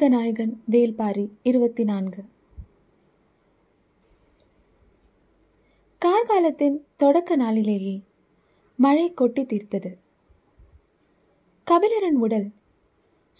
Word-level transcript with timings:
ஆன்மீக 0.00 0.18
நாயகன் 0.18 0.62
வேல்பாரி 0.70 1.28
இருபத்தி 1.42 1.84
நான்கு 1.84 2.24
கார்காலத்தின் 5.98 6.78
தொடக்க 6.96 7.36
நாளிலேயே 7.36 8.00
மழை 8.76 9.14
கொட்டி 9.14 9.42
தீர்த்தது. 9.42 9.96
கபிலரின் 11.70 12.18
உடல் 12.18 12.52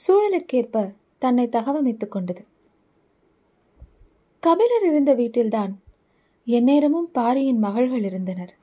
சூழலுக்கேற்ப 0.07 0.95
தன்னை 1.19 1.47
தகவமைத்துக் 1.47 2.09
கொண்டது. 2.09 2.45
கபிலர் 4.41 4.83
இருந்த 4.83 5.15
வீட்டில்தான் 5.15 5.81
எந்நேரமும் 6.45 7.11
பாரியின் 7.13 7.59
மகள்கள் 7.59 8.03
இருந்தனர். 8.03 8.57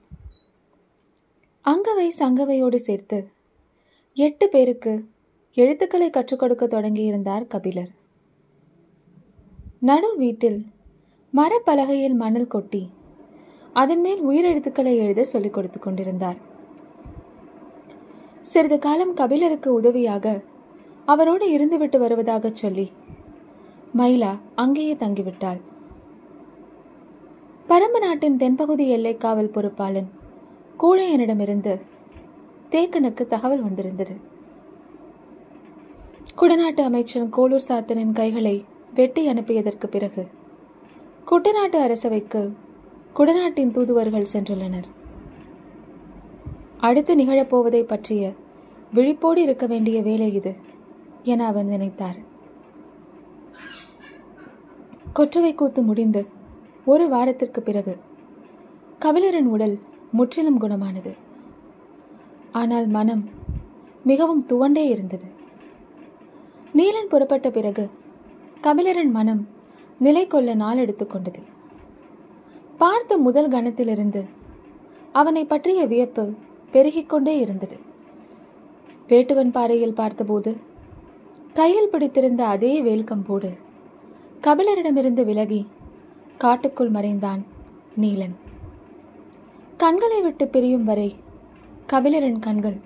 அங்கவை 1.65 2.09
சங்கவையோடு 2.19 2.75
சேர்த்து 2.75 3.29
எட்டு 4.13 4.49
பேருக்கு 4.49 5.15
எழுத்துக்களை 5.59 6.09
கற்றுக் 6.09 6.39
கொடுக்க 6.39 6.67
தொடங்கியிருந்தார் 6.67 7.47
கபிலர். 7.47 7.87
நடு 9.79 10.15
வீட்டில் 10.17 10.65
மரப்பலகையில் 11.33 12.13
மணல் 12.13 12.47
கொட்டி 12.47 12.89
அதன் 13.73 14.01
மேல் 14.01 14.21
உயிரெழுத்துக்களை 14.27 14.93
எழுத 14.97 15.23
சொல்லிக் 15.23 15.53
கொடுத்து 15.53 15.79
கொண்டிருந்தார். 15.79 16.35
சிறிது 18.41 18.79
காலம் 18.79 19.13
கபிலருக்கு 19.13 19.73
உதவியாக 19.73 20.41
அவரோடு 21.05 21.47
இருந்துவிட்டு 21.57 21.97
வருவதாகச் 21.97 22.55
சொல்லி 22.55 22.91
மயிலா 23.97 24.37
அங்கேயே 24.55 24.93
தங்கிவிட்டாள். 24.93 25.61
பரம்பு 27.67 27.99
நாட்டின் 27.99 28.37
தென்பகுதி 28.37 28.87
எல்லை 28.87 29.17
காவல் 29.17 29.53
பொறுப்பாளன் 29.53 30.09
கூழையனிடமிருந்து 30.79 31.81
தேக்கனுக்கு 32.71 33.25
தகவல் 33.25 33.61
வந்திருந்தது. 33.61 34.26
குடநாட்டு 36.39 36.81
அமைச்சன் 36.87 37.29
கோலூர் 37.37 37.63
சாத்தனின் 37.67 38.11
கைகளை 38.11 38.53
வெட்டி 38.93 39.21
அனுப்பியதற்கு 39.29 39.85
பிறகு 39.85 40.23
குட்டநாட்டு 41.29 41.77
அரசவைக்கு 41.85 42.41
குடநாட்டின் 43.17 43.71
தூதுவர்கள் 43.71 44.27
சென்றுள்ளனர். 44.33 44.87
அடுத்து 46.87 47.13
நிகழப்போவதை 47.15 47.81
பற்றிய 47.83 48.33
விழிப்போடு 48.93 49.37
இருக்க 49.37 49.65
வேண்டிய 49.65 50.01
வேலை 50.01 50.33
இது 50.33 50.53
என 51.23 51.45
அவர் 51.45 51.65
நினைத்தார். 51.65 52.19
கொற்றவை 55.13 55.55
கூத்து 55.55 55.83
முடிந்து 55.83 56.23
ஒரு 56.85 57.07
வாரத்திற்கு 57.15 57.61
பிறகு 57.61 57.95
கபிலரின் 59.05 59.49
உடல் 59.55 59.79
முற்றிலும் 60.11 60.61
குணமானது. 60.61 61.13
ஆனால் 62.51 62.87
மனம் 62.87 63.25
மிகவும் 64.03 64.45
துவண்டே 64.49 64.85
இருந்தது. 64.95 65.35
நீலன் 66.77 67.11
புறப்பட்ட 67.11 67.47
பிறகு 67.57 67.83
கபிலரின் 68.63 69.11
மனம் 69.17 69.43
நிலை 69.99 70.23
கொள்ள 70.27 70.53
நாள் 70.53 70.81
எடுத்துக்கொண்டது 70.83 71.41
பார்த்த 72.77 73.17
முதல் 73.17 73.49
கணத்திலிருந்து 73.49 74.21
அவனை 75.11 75.43
பற்றிய 75.45 75.81
வியப்பு 75.91 76.23
பெருகிக்கொண்டே 76.73 77.33
இருந்தது. 77.43 77.77
வேட்டுவன் 79.09 79.53
பாறையில் 79.57 79.97
பார்த்தபோது 79.99 80.51
கையில் 81.53 81.91
பிடித்திருந்த 81.93 82.41
அதே 82.55 82.73
வேல்கம்போடு 82.87 83.51
கபிலரிடமிருந்து 84.43 85.25
விலகி 85.29 85.61
காட்டுக்குள் 86.37 86.91
மறைந்தான் 86.97 87.41
நீலன். 88.01 88.35
கண்களை 89.77 90.19
விட்டு 90.21 90.47
பிரியும் 90.47 90.83
வரை 90.83 91.09
கபிலரின் 91.93 92.39
கண்கள் 92.39 92.77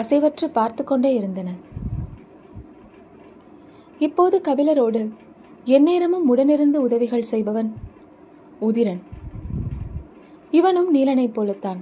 அசைவற்று 0.00 0.46
பார்த்து 0.58 0.84
கொண்டே 0.84 1.12
இருந்தன. 1.20 1.50
இப்போது 4.02 4.40
கபிலரோடு 4.44 5.00
எந்நேரமும் 5.64 6.26
உடனிருந்து 6.26 6.80
உதவிகள் 6.86 7.22
செய்பவன் 7.22 7.74
உதிரன். 8.60 9.02
இவனும் 10.50 10.94
நீலனைப் 10.94 11.32
போலத்தான். 11.32 11.80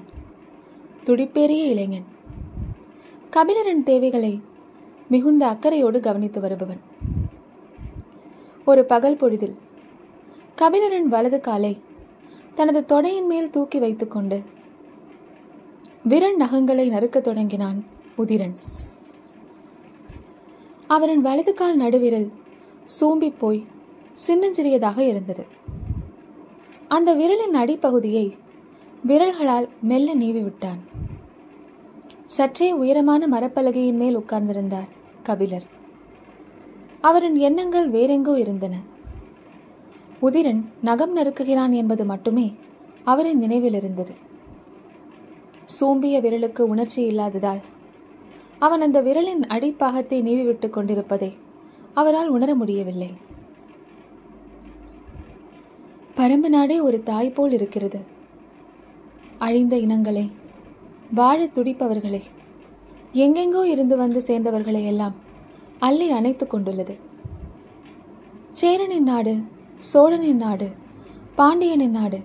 துடிப்பேறிய 1.04 1.64
இளைஞன். 1.72 2.04
கபிலரின் 3.30 3.82
தேவைகளை 3.84 4.40
மிகுந்த 5.08 5.46
அக்கறையோடு 5.46 6.00
கவனித்து 6.00 6.40
வருபவன். 6.40 6.80
ஒரு 8.64 8.84
பகல் 8.84 9.16
பொழுதில் 9.16 9.56
கபிலரின் 10.58 11.08
வலது 11.08 11.40
காலை 11.40 11.78
தனது 12.54 12.84
தொடையின் 12.84 13.26
மேல் 13.26 13.50
தூக்கி 13.50 13.78
வைத்துக்கொண்டு 13.78 14.42
விரல் 16.02 16.38
நகங்களை 16.40 16.86
நறுக்கத் 16.90 17.26
தொடங்கினான் 17.28 17.84
உதிரன். 18.18 18.56
அவரின் 20.94 21.20
வலது 21.20 21.52
கால் 21.54 21.76
நடுவிரல் 21.76 22.28
சூம்பி 22.94 23.28
போய் 23.38 23.60
சின்னஞ்சிறியதாக 24.26 24.98
இருந்தது. 24.98 25.44
அந்த 26.88 27.10
விரலின் 27.14 27.56
அடிப்பகுதியை 27.62 28.26
விரல்களால் 29.06 29.68
மெல்ல 29.80 30.14
நீவி 30.14 30.40
விட்டான் 30.40 30.80
சற்றே 32.36 32.68
உயரமான 32.72 33.26
மரப்பலகையின் 33.26 34.00
மேல் 34.02 34.18
உட்கார்ந்திருந்தார் 34.18 34.88
கபிலர். 35.22 35.66
அவரின் 37.00 37.36
எண்ணங்கள் 37.48 37.88
வேறெங்கோ 37.90 38.34
இருந்தன. 38.36 38.74
உதிரன் 40.22 40.62
நகம் 40.82 41.16
நறுக்குகிறான் 41.16 41.74
என்பது 41.80 42.04
மட்டுமே 42.04 42.46
அவரின் 43.04 43.38
நினைவில் 43.38 43.74
இருந்தது 43.74 44.14
சூம்பிய 45.76 46.16
விரலுக்கு 46.20 46.62
உணர்ச்சி 46.72 47.00
இல்லாததால் 47.04 47.60
அவன் 48.62 48.84
அந்த 48.86 48.98
விரலின் 49.06 49.44
அடிப்பாகத்தை 49.54 50.18
நீவிவிட்டு 50.26 50.68
கொண்டிருப்பதை 50.70 51.30
அவரால் 52.00 52.30
உணர 52.36 52.50
முடியவில்லை. 52.54 53.10
பரம்பு 56.18 56.48
நாடே 56.54 56.76
ஒரு 56.86 56.98
தாய் 57.02 57.30
போல் 57.36 57.54
இருக்கிறது. 57.58 58.00
அழிந்த 59.46 59.74
இனங்களை 59.84 60.24
வாழ 61.18 61.38
துடிப்பவர்களை 61.46 62.22
எங்கெங்கோ 63.22 63.62
இருந்து 63.74 63.94
வந்து 63.96 64.20
சேர்ந்தவர்களை 64.26 64.82
எல்லாம் 64.90 65.14
அள்ளி 65.86 66.08
அணைத்து 66.18 66.46
கொண்டுள்ளது. 66.46 66.94
சேரனின் 68.60 69.08
நாடு 69.10 69.34
சோழனின் 69.92 70.42
நாடு 70.46 70.68
பாண்டியனின் 71.38 71.96
நாடு 71.98 72.20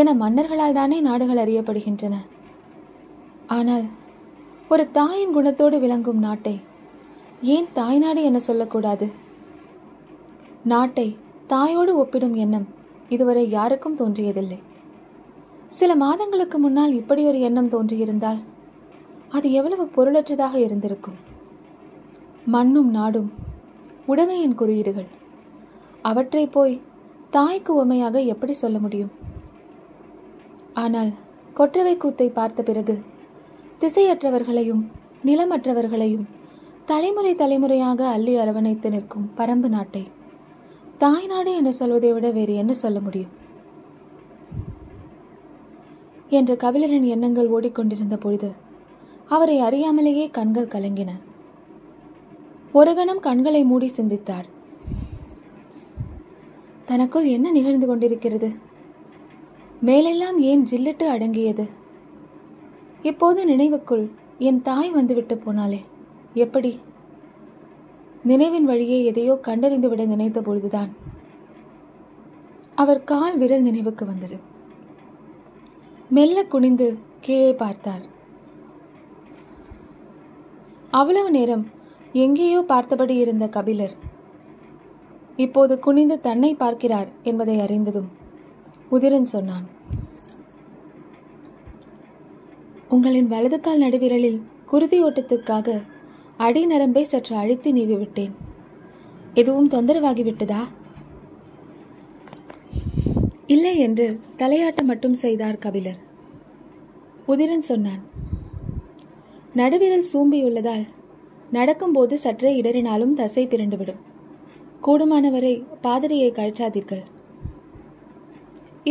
என 0.00 0.14
மன்னர்களால் 0.22 0.78
தானே 0.78 1.00
நாடுகள் 1.08 1.42
அறியப்படுகின்றன. 1.44 2.14
ஆனால் 3.56 3.84
ஒரு 4.68 4.84
தாயின் 4.90 5.32
குணத்தோடு 5.36 5.78
விளங்கும் 5.80 6.18
நாட்டை. 6.18 6.60
ஏன் 7.54 7.66
தாய்நாடு 7.72 8.22
என 8.22 8.38
சொல்லக்கூடாது? 8.38 9.06
நாட்டை 10.64 11.16
தாயோடு 11.46 11.92
ஒப்பிடும் 12.02 12.34
எண்ணம் 12.34 12.66
இதுவரை 13.08 13.50
யாருக்கும் 13.50 13.98
தோன்றியதில்லை. 13.98 14.58
சில 15.68 15.94
மாதங்களுக்கு 15.94 16.58
முன்னால் 16.58 16.94
இப்படி 16.94 17.24
ஒரு 17.24 17.40
எண்ணம் 17.40 17.70
தோன்றியிருந்தால் 17.70 18.40
அது 19.28 19.52
எவ்வளவு 19.52 19.84
பொருளற்றதாக 19.96 20.54
இருந்திருக்கும்? 20.54 21.18
மண்ணும் 22.44 22.90
நாடும் 22.90 23.30
உடமையின் 24.06 24.58
குறியீடுகள் 24.60 25.10
அவற்றை 26.02 26.46
போய் 26.46 26.82
தாய்க்கு 27.30 27.74
உமையாக 27.74 28.20
எப்படி 28.32 28.52
சொல்ல 28.52 28.78
முடியும்? 28.78 29.12
ஆனால் 30.74 31.10
கொற்றவை 31.54 31.96
கூத்தை 31.96 32.28
பார்த்த 32.28 32.62
பிறகு 32.62 32.94
திசையற்றவர்களையும் 33.84 34.86
நிலமற்றவர்களையும் 35.24 36.24
தலைமுறை 36.84 37.34
தலைமுறையாக 37.34 38.08
அள்ளி 38.08 38.36
அரவணைத்து 38.36 38.90
நிற்கும் 38.90 39.30
பரம்பு 39.36 39.68
நாட்டை. 39.68 40.08
தாய்நாடு 40.98 41.56
என 41.56 41.72
சொல்வதை 41.72 42.12
விட 42.12 42.30
வேறு 42.30 42.54
என்ன 42.54 42.72
சொல்ல 42.72 43.00
முடியும்? 43.00 43.28
என்ற 46.28 46.54
கபிலரின் 46.54 47.04
எண்ணங்கள் 47.04 47.48
ஓடிக்கொண்டிருந்த 47.48 48.16
பொழுது 48.16 48.52
அவரை 49.28 49.60
அறியாமலேயே 49.60 50.30
கண்கள் 50.30 50.66
கலங்கின. 50.66 51.08
ஒரு 52.72 52.94
கணம் 52.94 53.20
கண்களை 53.20 53.64
மூடி 53.64 53.88
சிந்தித்தார். 53.88 54.46
தனக்குள் 56.84 57.26
என்ன 57.26 57.50
நிகழ்ந்து 57.50 57.86
கொண்டிருக்கிறது? 57.86 58.52
மேலெல்லாம் 59.80 60.40
ஏன் 60.40 60.66
ஜில்லிட்டு 60.70 61.02
அடங்கியது? 61.02 61.82
இப்போது 63.04 63.40
நினைவுக்குள் 63.56 64.04
என் 64.38 64.60
தாய் 64.62 64.90
வந்துவிட்டு 64.90 65.34
போனாலே 65.34 65.80
எப்படி? 66.34 66.78
நினைவின் 68.22 68.64
வழியே 68.64 69.04
எதையோ 69.04 69.34
கண்டறிந்துவிட 69.42 70.06
நினைத்த 70.06 70.42
பொழுதுதான். 70.42 70.90
அவர் 72.74 73.04
கால் 73.04 73.36
விரல் 73.38 73.62
நினைவுக்கு 73.62 74.06
வந்தது. 74.06 74.36
மெல்ல 76.08 76.44
குனிந்து 76.44 76.98
கீழே 77.20 77.52
பார்த்தார். 77.52 78.04
அவ்வளவு 80.90 81.30
நேரம் 81.30 81.64
எங்கேயோ 82.12 82.60
பார்த்தபடி 82.66 83.14
இருந்த 83.16 83.46
கபிலர் 83.48 83.94
இப்போது 85.36 85.78
குனிந்து 85.78 86.20
தன்னை 86.20 86.54
பார்க்கிறார் 86.54 87.08
என்பதை 87.22 87.60
அறிந்ததும் 87.60 88.10
உதிரன் 88.90 89.32
சொன்னான் 89.34 89.66
உங்களின் 92.94 93.28
வலது 93.32 93.58
கால் 93.60 93.82
நடுவிரலில் 93.82 94.40
குருதி 94.70 94.96
ஓட்டத்துக்காக 95.04 95.68
அடி 96.46 96.62
நரம்பை 96.66 97.02
சற்று 97.02 97.34
அழுத்தி 97.36 97.70
நீவிவிட்டேன். 97.72 98.34
எதுவும் 99.40 99.70
தொந்தரவாகிவிட்டதா? 99.70 100.62
இல்லை 103.54 103.72
என்று 103.78 104.06
தலையாட்டம் 104.38 104.90
மட்டும் 104.90 105.16
செய்தார் 105.22 105.62
கபிலர். 105.64 106.00
உதிரன் 107.32 107.66
சொன்னான் 107.70 108.02
நடுவிரல் 109.60 110.10
சூம்பியுள்ளதால் 110.12 110.84
நடக்கும்போது 111.50 112.14
சற்றே 112.24 112.52
இடறினாலும் 112.60 113.16
தசை 113.20 113.44
பிறண்டுவிடும் 113.46 114.02
கூடுமானவரை 114.86 115.54
பாதிரியை 115.82 116.30
கழற்றாதீர்கள். 116.32 117.04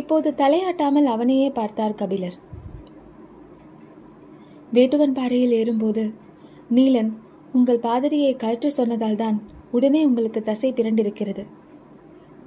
இப்போது 0.02 0.30
தலையாட்டாமல் 0.38 1.12
அவனையே 1.16 1.50
பார்த்தார் 1.50 2.00
கபிலர். 2.02 2.38
வேட்டுவன் 4.76 5.14
பாறையில் 5.14 5.52
ஏறும்போது 5.52 6.04
நீலன் 6.76 7.12
உங்கள் 7.54 7.80
பாதிரியை 7.80 8.32
கழற்ற 8.36 8.68
சொன்னதால்தான் 8.78 9.38
உடனே 9.72 10.06
உங்களுக்கு 10.06 10.42
தசை 10.44 10.74
பிறண்டிருக்கிறது 10.74 11.44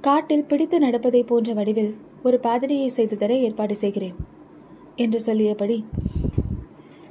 காட்டில் 0.01 0.45
பிடித்து 0.45 0.79
நடப்பதை 0.79 1.23
போன்ற 1.23 1.53
வடிவில் 1.53 1.93
ஒரு 2.23 2.39
பாதிரியை 2.43 2.87
செய்து 2.87 3.17
தர 3.17 3.37
ஏற்பாடு 3.37 3.75
செய்கிறேன் 3.75 4.17
என்று 4.95 5.19
சொல்லியபடி 5.19 5.77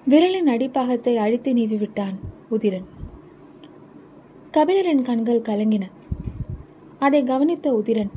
விரலின் 0.06 0.50
அடிப்பாகத்தை 0.54 1.14
அழித்து 1.16 1.52
நீவி 1.52 1.76
விட்டான் 1.76 2.16
உதிரன். 2.50 2.86
கபிலரின் 4.52 5.02
கண்கள் 5.02 5.46
கலங்கின. 5.48 5.84
அதை 6.98 7.22
கவனித்த 7.24 7.72
உதிரன் 7.72 8.12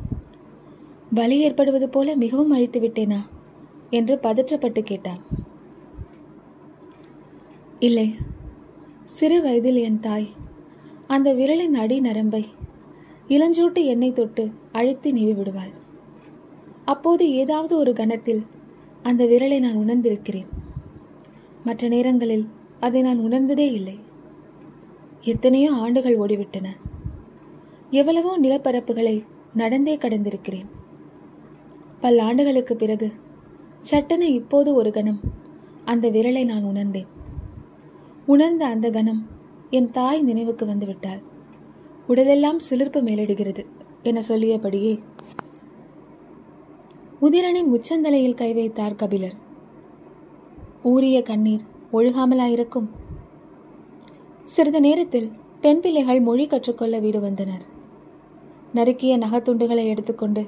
வலி 1.12 1.38
ஏற்படுவது 1.40 1.90
போல 1.90 2.16
மிகவும் 2.16 2.52
அழித்து 2.52 2.80
விட்டேனா 2.80 3.20
என்று 3.90 4.16
பதற்றப்பட்டு 4.24 4.82
கேட்டான். 4.82 5.22
இல்லை. 7.80 8.16
சிறு 9.06 9.42
வயதில் 9.42 9.76
என் 9.76 10.00
தாய் 10.00 10.28
அந்த 11.08 11.34
விரலின் 11.34 11.74
அடி 11.74 12.00
நரம்பை 12.00 12.46
இளஞ்சூட்டு 13.28 13.86
எண்ணெய் 13.86 14.14
தொட்டு 14.14 14.52
அழுத்தி 14.72 15.12
நீவி 15.12 15.34
விடுவாள். 15.34 15.72
அப்போது 16.86 17.32
ஏதாவது 17.32 17.78
ஒரு 17.78 17.94
கணத்தில் 17.94 18.42
அந்த 19.04 19.26
விரலை 19.26 19.60
நான் 19.60 19.78
உணர்ந்திருக்கிறேன். 19.78 20.50
மற்ற 21.64 21.88
நேரங்களில் 21.88 22.46
அதை 22.80 23.02
நான் 23.02 23.20
உணர்ந்ததே 23.20 23.72
இல்லை. 23.72 24.00
எத்தனையோ 25.22 25.72
ஆண்டுகள் 25.72 26.20
ஓடிவிட்டன. 26.20 26.68
எவ்வளவோ 27.90 28.40
நிலப்பரப்புகளை 28.40 29.24
நடந்தே 29.54 29.98
கடந்திருக்கிறேன். 29.98 30.70
பல்லாண்டுகளுக்கு 32.02 32.74
பிறகு 32.74 33.12
சட்டென 33.82 34.28
இப்போது 34.28 34.74
ஒரு 34.74 34.92
கணம் 34.92 35.20
அந்த 35.86 36.10
விரலை 36.10 36.46
நான் 36.46 36.64
உணர்ந்தேன். 36.64 37.18
உணர்ந்த 38.30 38.66
அந்த 38.66 38.90
கணம் 38.90 39.28
என் 39.70 39.92
தாய் 39.92 40.22
நினைவுக்கு 40.22 40.66
வந்துவிட்டாள். 40.66 41.22
உடலெல்லாம் 42.08 42.60
சிலிர்ப்பு 42.60 43.02
மேலிடுகிறது 43.02 43.66
என 44.04 44.22
சொல்லியபடியே 44.28 45.00
உதிரனின் 47.22 47.70
உச்சந்தலையில் 47.74 48.34
கை 48.34 48.54
வைத்தார் 48.54 48.96
கபிலர். 48.96 49.34
ஊறிய 50.84 51.22
கண்ணீர் 51.22 51.62
ஒழுகாமலாயிருக்கும். 51.94 52.88
சிறிது 54.44 54.80
நேரத்தில் 54.80 55.32
பெண் 55.62 55.82
பிள்ளைகள் 55.82 56.20
மொழி 56.20 56.48
கற்றுக்கொள்ள 56.48 57.00
வீடு 57.00 57.20
வந்தனர். 57.20 57.66
நறுக்கிய 58.76 59.18
நகத்துண்டுகளை 59.18 59.86
எடுத்துக்கொண்டு 59.86 60.48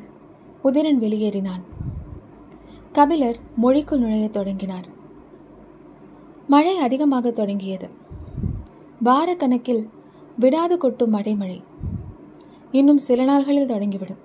உதிரன் 0.64 1.00
வெளியேறினான். 1.00 1.64
கபிலர் 2.92 3.40
மொழிக்குள் 3.56 4.00
நுழையத் 4.00 4.38
தொடங்கினார். 4.40 5.00
மழை 6.52 6.78
அதிகமாக 6.78 7.32
தொடங்கியது. 7.32 7.88
வாரக்கணக்கில் 9.06 9.84
விடாது 10.40 10.78
கொட்டும் 10.78 11.14
அடைமழை 11.16 11.60
இன்னும் 12.72 12.98
சில 12.98 13.26
நாள்களில் 13.26 13.72
தொடங்கிவிடும். 13.74 14.22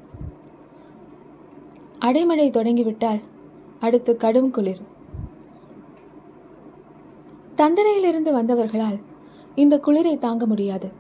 அடைமழை 2.01 2.47
தொடங்கிவிட்டால் 2.51 3.21
அடுத்து 3.81 4.17
கடும் 4.17 4.51
குளிர். 4.51 4.83
தந்தரையிலிருந்து 7.57 8.33
வந்தவர்களால் 8.39 8.99
இந்த 9.55 9.81
குளிரை 9.87 10.19
தாங்க 10.19 10.47
முடியாது. 10.47 10.91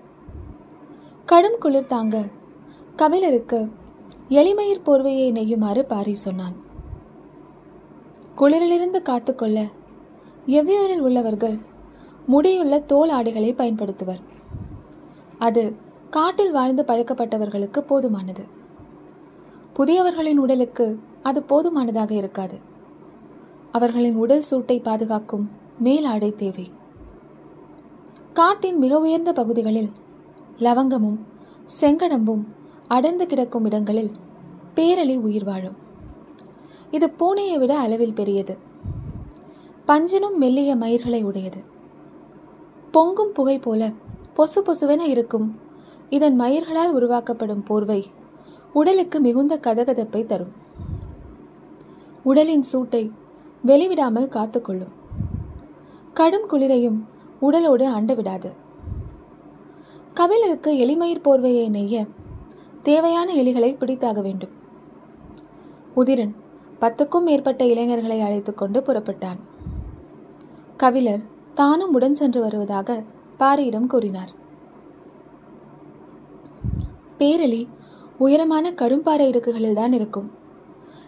கடும் 1.25 1.59
குளிர் 1.61 1.93
தாங்க 1.95 2.25
கபிலருக்கு 2.97 3.61
எளிமயிர் 4.29 4.87
போர்வையை 4.87 5.29
நெய்யுமாறு 5.33 5.83
பாரி 5.83 6.15
சொன்னான். 6.15 6.57
குளிரிலிருந்து 8.39 9.03
காத்துக்கொள்ள 9.03 9.67
எவ்வியூரில் 10.47 10.99
உள்ளவர்கள் 10.99 11.59
முடியுள்ள 12.27 12.79
தோல் 12.79 13.09
ஆடைகளை 13.09 13.53
பயன்படுத்துவர். 13.53 14.19
அது 15.39 15.77
காட்டில் 16.11 16.53
வாழ்ந்து 16.53 16.83
பழக்கப்பட்டவர்களுக்கு 16.83 17.81
போதுமானது. 17.81 18.45
புதியவர்களின் 19.77 20.37
உடலுக்கு 20.37 20.99
அது 21.23 21.43
போதுமானதாக 21.43 22.15
இருக்காது. 22.15 22.59
அவர்களின் 23.73 24.15
உடல் 24.15 24.43
சூட்டை 24.43 24.79
பாதுகாக்கும் 24.79 25.51
மேல் 25.79 26.05
ஆடை 26.05 26.35
தேவை. 26.37 26.71
காட்டின் 28.33 28.79
மிக 28.79 28.99
உயர்ந்த 28.99 29.33
பகுதிகளில் 29.33 29.91
லவங்கமும் 30.59 31.19
செங்கடம்பும் 31.81 32.45
அடர்ந்து 32.89 33.27
கிடக்கும் 33.27 33.65
இடங்களில் 33.65 34.11
பேரளி 34.77 35.17
உயிர் 35.17 35.45
வாழும். 35.45 35.77
இது 36.91 37.07
பூனையை 37.07 37.59
விட 37.59 37.79
அளவில் 37.79 38.13
பெரியது. 38.13 38.66
பஞ்சனும் 39.87 40.35
மெல்லிய 40.35 40.77
மயிர்களை 40.77 41.23
உடையது. 41.23 41.59
பொங்கும் 42.91 43.33
புகை 43.33 43.59
போல 43.59 43.91
பொசு 44.35 44.63
பொசுவென 44.63 45.01
இருக்கும் 45.01 45.59
இதன் 46.09 46.41
மயிர்களால் 46.41 46.91
உருவாக்கப்படும் 46.91 47.63
போர்வை 47.63 48.07
உடலுக்கு 48.73 49.21
மிகுந்த 49.21 49.57
கதகதப்பை 49.57 50.27
தரும். 50.27 50.53
உடலின் 52.23 52.63
சூட்டை 52.63 53.11
வெளிவிடாமல் 53.67 54.29
காத்துக்கொள்ளும். 54.29 54.93
கடும் 56.13 56.47
குளிரையும் 56.47 57.07
உடலோடு 57.41 57.87
அண்டவிடாது 57.89 58.53
கபிலருக்கு 60.15 60.73
எலிமயிர் 60.73 61.23
போர்வையை 61.25 61.71
நெய்ய 61.71 62.09
தேவையான 62.83 63.35
எலிகளை 63.35 63.77
பிடித்தாக 63.77 64.23
வேண்டும். 64.23 64.51
உதிரன் 65.97 66.35
பத்துக்கும் 66.81 67.23
மேற்பட்ட 67.23 67.67
இளைஞர்களை 67.67 68.21
அழைத்துக் 68.21 68.59
கொண்டு 68.59 68.81
புறப்பட்டான். 68.81 69.39
கபிலர் 70.77 71.21
தானும் 71.55 71.93
உடன் 71.93 72.15
சென்று 72.15 72.41
வருவதாக 72.41 73.03
பாரியிடம் 73.39 73.87
கூறினார். 73.87 74.31
பேரலி 77.19 77.67
உயரமான 78.19 78.71
கரும்பாறை 78.71 79.27
இடுக்குகளில் 79.29 79.73
தான் 79.73 79.93
இருக்கும். 79.93 80.31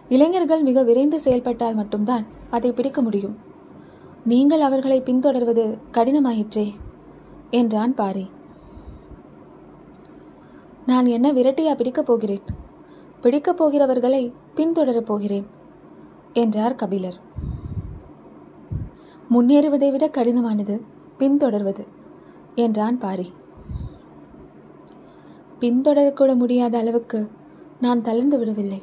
இளைஞர்கள் 0.09 0.63
மிக 0.63 0.83
விரைந்து 0.83 1.21
செயல்பட்டால் 1.21 1.75
மட்டும்தான் 1.75 2.27
அதை 2.51 2.73
பிடிக்க 2.73 3.03
முடியும். 3.03 3.37
நீங்கள் 4.25 4.61
அவர்களை 4.61 5.01
பின்தொடர்வது 5.01 5.79
கடினமாயிற்றே 5.93 6.75
என்றான் 7.51 7.95
பாரி. 7.95 8.31
நான் 10.87 11.07
என்ன 11.07 11.33
விரட்டியா 11.33 11.75
பிடிக்கப் 11.75 12.07
போகிறேன்? 12.07 12.45
பிடிக்கப் 13.21 13.57
போகிறவர்களை 13.57 14.33
பின்தொடரப் 14.57 15.09
போகிறேன் 15.13 15.47
என்றார் 16.33 16.75
கபிலர். 16.75 17.27
முன்னேறுவதை 19.31 19.91
விட 19.91 20.07
கடினமானது 20.09 20.81
பின்தொடர்வது. 21.19 21.87
என்றான் 22.55 22.99
பாரி. 22.99 23.33
பின்தொடரக்கூட 25.61 26.37
முடியாத 26.37 26.79
அளவுக்கு 26.79 27.31
நான் 27.81 28.03
தளர்ந்து 28.03 28.39
விடவில்லை. 28.39 28.83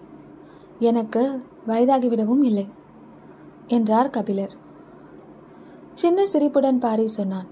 எனக்கு 0.80 1.42
வயதாகிவிடவும் 1.68 2.44
இல்லை 2.44 2.68
என்றார் 3.68 4.10
கபிலர். 4.10 4.54
சின்ன 5.94 6.26
சிரிப்புடன் 6.26 6.80
பாரி 6.80 7.08
சொன்னான். 7.08 7.48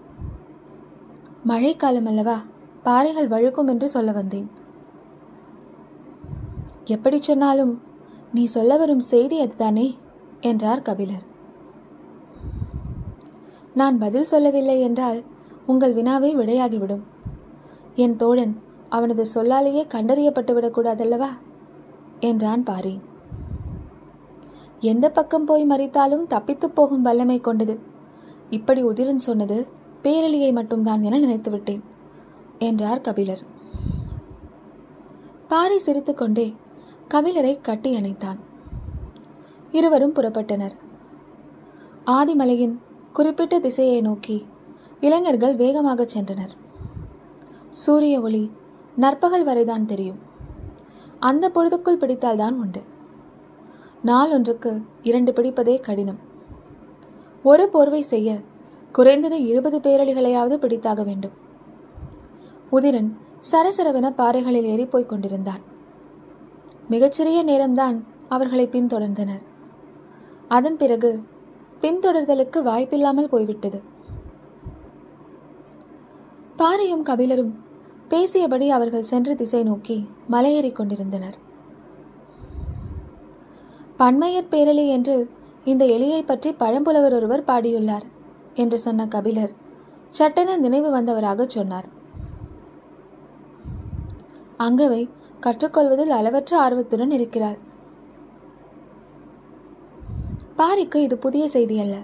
மழைக்காலம் 1.43 2.05
அல்லவா 2.05 2.41
பாறைகள் 2.83 3.27
வழுக்கும் 3.27 3.67
என்று 3.67 3.89
சொல்ல 3.89 4.11
வந்தேன். 4.11 4.49
எப்படி 6.85 7.21
சொன்னாலும் 7.21 7.81
நீ 8.33 8.45
சொல்ல 8.45 8.77
வரும் 8.77 8.99
செய்தி 8.99 9.41
அதுதானே 9.41 9.97
என்றார் 10.41 10.81
கபிலர். 10.81 11.31
நான் 13.73 13.97
பதில் 13.97 14.25
சொல்லவில்லை 14.25 14.81
என்றால் 14.81 15.23
உங்கள் 15.65 15.95
வினாவே 15.95 16.35
விடையாகிவிடும். 16.35 17.01
என் 17.95 18.15
தோழன் 18.15 18.61
அவனது 18.89 19.25
சொல்லாலேயே 19.25 19.83
கண்டறியப்பட்டு 19.83 20.53
விடக்கூடாதல்லவா? 20.53 21.27
என்றான் 22.19 22.63
பாரி. 22.63 22.99
எந்த 24.79 25.09
பக்கம் 25.09 25.45
போய் 25.45 25.67
மறித்தாலும் 25.67 26.27
தப்பித்துப் 26.27 26.75
போகும் 26.75 27.01
வல்லமை 27.01 27.39
கொண்டது. 27.39 27.79
இப்படி 28.49 28.83
உதிரன் 28.83 29.15
சொன்னது 29.15 29.67
பேரழியை 30.03 30.53
மட்டும்தான் 30.53 31.03
என 31.03 31.19
நினைத்துவிட்டேன் 31.19 31.81
என்றார் 32.59 33.01
கபிலர். 33.01 33.41
பாரி 35.47 35.77
சிரித்துக்கொண்டே 35.77 36.53
கபிலரை 37.09 37.61
கட்டி 37.61 37.95
அணைத்தான். 37.95 38.37
இருவரும் 39.71 40.13
புறப்பட்டனர். 40.13 40.75
ஆதிமலையின் 42.05 42.77
குறிப்பிட்ட 43.13 43.59
திசையை 43.59 44.01
நோக்கி 44.01 44.45
இளைஞர்கள் 44.99 45.55
வேகமாக 45.55 46.07
சென்றனர். 46.13 46.53
சூரிய 47.69 48.21
ஒளி 48.21 48.51
நற்பகல் 48.99 49.43
வரைதான் 49.43 49.85
தெரியும். 49.85 50.19
அந்த 51.19 51.51
பொழுதுக்குள் 51.55 51.99
பிடித்தால்தான் 51.99 52.51
உண்டு. 52.51 52.81
நாள் 54.01 54.31
ஒன்றுக்கு 54.31 54.81
இரண்டு 55.01 55.31
பிடிப்பதே 55.31 55.79
கடினம். 55.79 56.19
ஒரு 57.43 57.69
போர்வை 57.69 58.01
செய்ய 58.01 58.39
குறைந்தது 58.91 59.45
இருபது 59.45 59.79
பேரழிகளையாவது 59.79 60.57
பிடித்தாக 60.57 61.05
வேண்டும். 61.05 61.31
உதிரன் 62.71 63.11
சரசரவென 63.51 64.09
பாறைகளில் 64.09 64.65
ஏறிப்போய்க் 64.65 65.05
கொண்டிருந்தான். 65.05 65.61
மிகச்சிறிய 66.89 67.43
நேரம்தான் 67.45 68.03
அவர்களை 68.29 68.67
பின்தொடர்ந்தனர். 68.67 69.41
அதன் 70.47 70.77
பிறகு 70.77 71.23
பின்தொடர்தலுக்கு 71.83 72.59
வாய்ப்பில்லாமல் 72.61 73.29
போய்விட்டது. 73.29 73.79
பாரியும் 76.59 77.05
கபிலரும் 77.09 77.53
பேசியபடி 78.11 78.67
அவர்கள் 78.67 79.09
சென்ற 79.11 79.35
திசை 79.35 79.63
நோக்கி 79.63 79.97
மலையேறிக் 80.31 80.77
கொண்டிருந்தனர். 80.79 81.37
பன்மையற் 83.97 84.51
பேரலி 84.51 84.85
என்று 84.87 85.15
இந்த 85.71 85.83
எலியை 85.85 86.21
பற்றி 86.25 86.49
பழம்புலவர் 86.59 87.15
ஒருவர் 87.17 87.47
பாடியுள்ளார் 87.47 88.05
என்று 88.53 88.79
சொன்ன 88.79 89.07
கபிலர் 89.07 89.53
சட்டென 90.09 90.57
நினைவு 90.57 90.89
வந்தவராக 90.95 91.45
சொன்னார். 91.47 91.87
அங்கவை 94.59 95.01
கற்றுக்கொள்வதில் 95.45 96.15
அளவற்ற 96.19 96.57
ஆர்வத்துடன் 96.59 97.11
இருக்கிறார். 97.11 97.59
பாரிக்கு 100.57 100.95
இது 100.95 101.15
புதிய 101.17 101.43
செய்தி 101.47 101.75
அல்ல. 101.79 101.95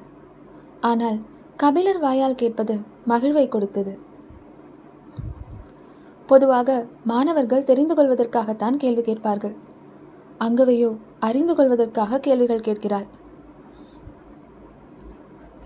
ஆனால் 0.90 1.18
கபிலர் 1.56 2.00
வாயால் 2.00 2.40
கேட்பது 2.42 2.76
மகிழ்வை 3.08 3.46
கொடுத்தது. 3.48 3.94
பொதுவாக 6.28 6.70
மாணவர்கள் 7.04 7.68
தெரிந்து 7.70 7.94
கொள்வதற்காகத்தான் 7.96 8.78
கேள்வி 8.78 9.02
கேட்பார்கள். 9.02 9.56
அங்கவையோ 10.40 10.90
அறிந்து 11.28 11.54
கொள்வதற்காக 11.56 12.20
கேள்விகள் 12.20 12.66
கேட்கிறாள் 12.68 13.08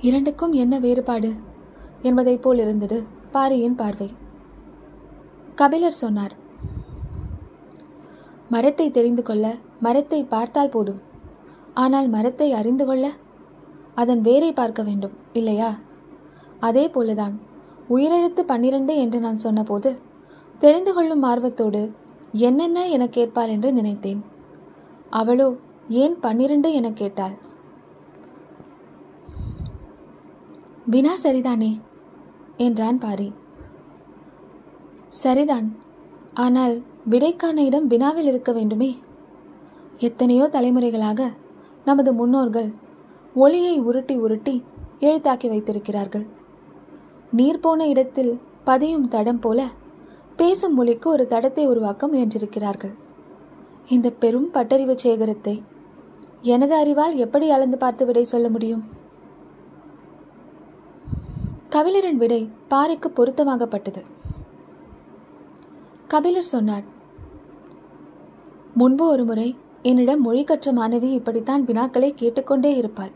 இரண்டுக்கும் 0.08 0.54
என்ன 0.62 0.80
வேறுபாடு? 0.80 1.32
என்பதைப் 2.02 2.42
போல் 2.42 2.58
இருந்தது 2.58 2.98
பாரியின் 3.32 3.78
பார்வை. 3.82 4.08
கபிலர் 5.56 6.02
சொன்னார் 6.04 6.34
மரத்தை 8.50 8.88
தெரிந்து 8.92 9.24
கொள்ள 9.24 9.46
மரத்தை 9.80 10.20
பார்த்தால் 10.34 10.74
போதும். 10.76 11.02
ஆனால் 11.74 12.08
மரத்தை 12.08 12.54
அறிந்து 12.54 12.86
கொள்ள 12.86 13.12
அதன் 13.96 14.22
வேரை 14.22 14.54
பார்க்க 14.54 14.84
வேண்டும் 14.84 15.16
இல்லையா? 15.34 15.78
அதே 16.60 16.88
போலதான் 16.88 17.36
உயிரெழுத்து 17.90 18.42
பன்னிரண்டு 18.42 18.98
என்று 18.98 19.20
நான் 19.20 19.36
சொன்னபோது 19.36 20.00
தெரிந்து 20.60 20.94
கொள்ளும் 20.94 21.24
ஆர்வத்தோடு 21.24 21.92
என்னென்ன 22.32 22.88
என 22.88 23.06
கேட்பாள் 23.06 23.48
என்று 23.48 23.74
நினைத்தேன். 23.74 24.22
அவளோ 25.10 25.58
ஏன் 25.88 26.16
பன்னிரண்டு 26.20 26.74
என 26.74 26.92
கேட்டாள்? 26.92 27.36
வினா 30.86 31.14
சரிதானே? 31.24 31.72
என்றான் 32.58 33.00
பாரி. 33.00 33.34
சரிதான் 35.08 35.68
ஆனால் 36.34 36.84
விடைக்கான 37.10 37.58
இடம் 37.58 37.88
வினாவில் 37.88 38.26
இருக்க 38.26 38.52
வேண்டுமே? 38.52 38.98
எத்தனையோ 39.98 40.50
தலைமுறைகளாக 40.52 41.32
நமது 41.86 42.14
முன்னோர்கள் 42.14 42.70
ஒளியை 43.34 43.76
உருட்டி 43.80 44.16
உருட்டி 44.18 44.56
எழுத்தாக்கி 45.00 45.48
வைத்திருக்கிறார்கள். 45.50 46.26
நீர் 47.32 47.60
போன 47.60 47.88
இடத்தில் 47.88 48.40
பதியும் 48.64 49.08
தடம் 49.08 49.40
போல 49.40 49.68
பேசும் 50.36 50.74
மொழிக்கு 50.74 51.08
ஒரு 51.10 51.24
தடத்தை 51.30 51.64
உருவாக்க 51.66 52.08
முயன்றிருக்கிறார்கள். 52.08 52.94
இந்த 53.90 54.10
பெரும் 54.22 54.50
பட்டறிவு 54.54 54.96
சேகரத்தை 54.96 55.56
எனது 56.42 56.76
அறிவால் 56.76 57.16
எப்படி 57.16 57.50
அளந்து 57.50 57.78
பார்த்து 57.78 58.06
விடை 58.06 58.24
சொல்ல 58.24 58.50
முடியும்? 58.50 58.84
கபிலரின் 61.70 62.22
விடை 62.24 62.42
பாறைக்கு 62.68 63.10
பொருத்தமாகப்பட்டது. 63.10 64.02
கபிலர் 66.08 66.52
சொன்னார் 66.54 66.88
முன்பு 68.74 69.06
ஒருமுறை 69.08 69.56
என்னிடம் 69.84 70.22
மொழி 70.22 70.44
கற்ற 70.44 70.72
மாணவி 70.72 71.10
இப்படித்தான் 71.12 71.64
வினாக்களை 71.66 72.14
கேட்டுக்கொண்டே 72.16 72.76
இருப்பாள். 72.76 73.12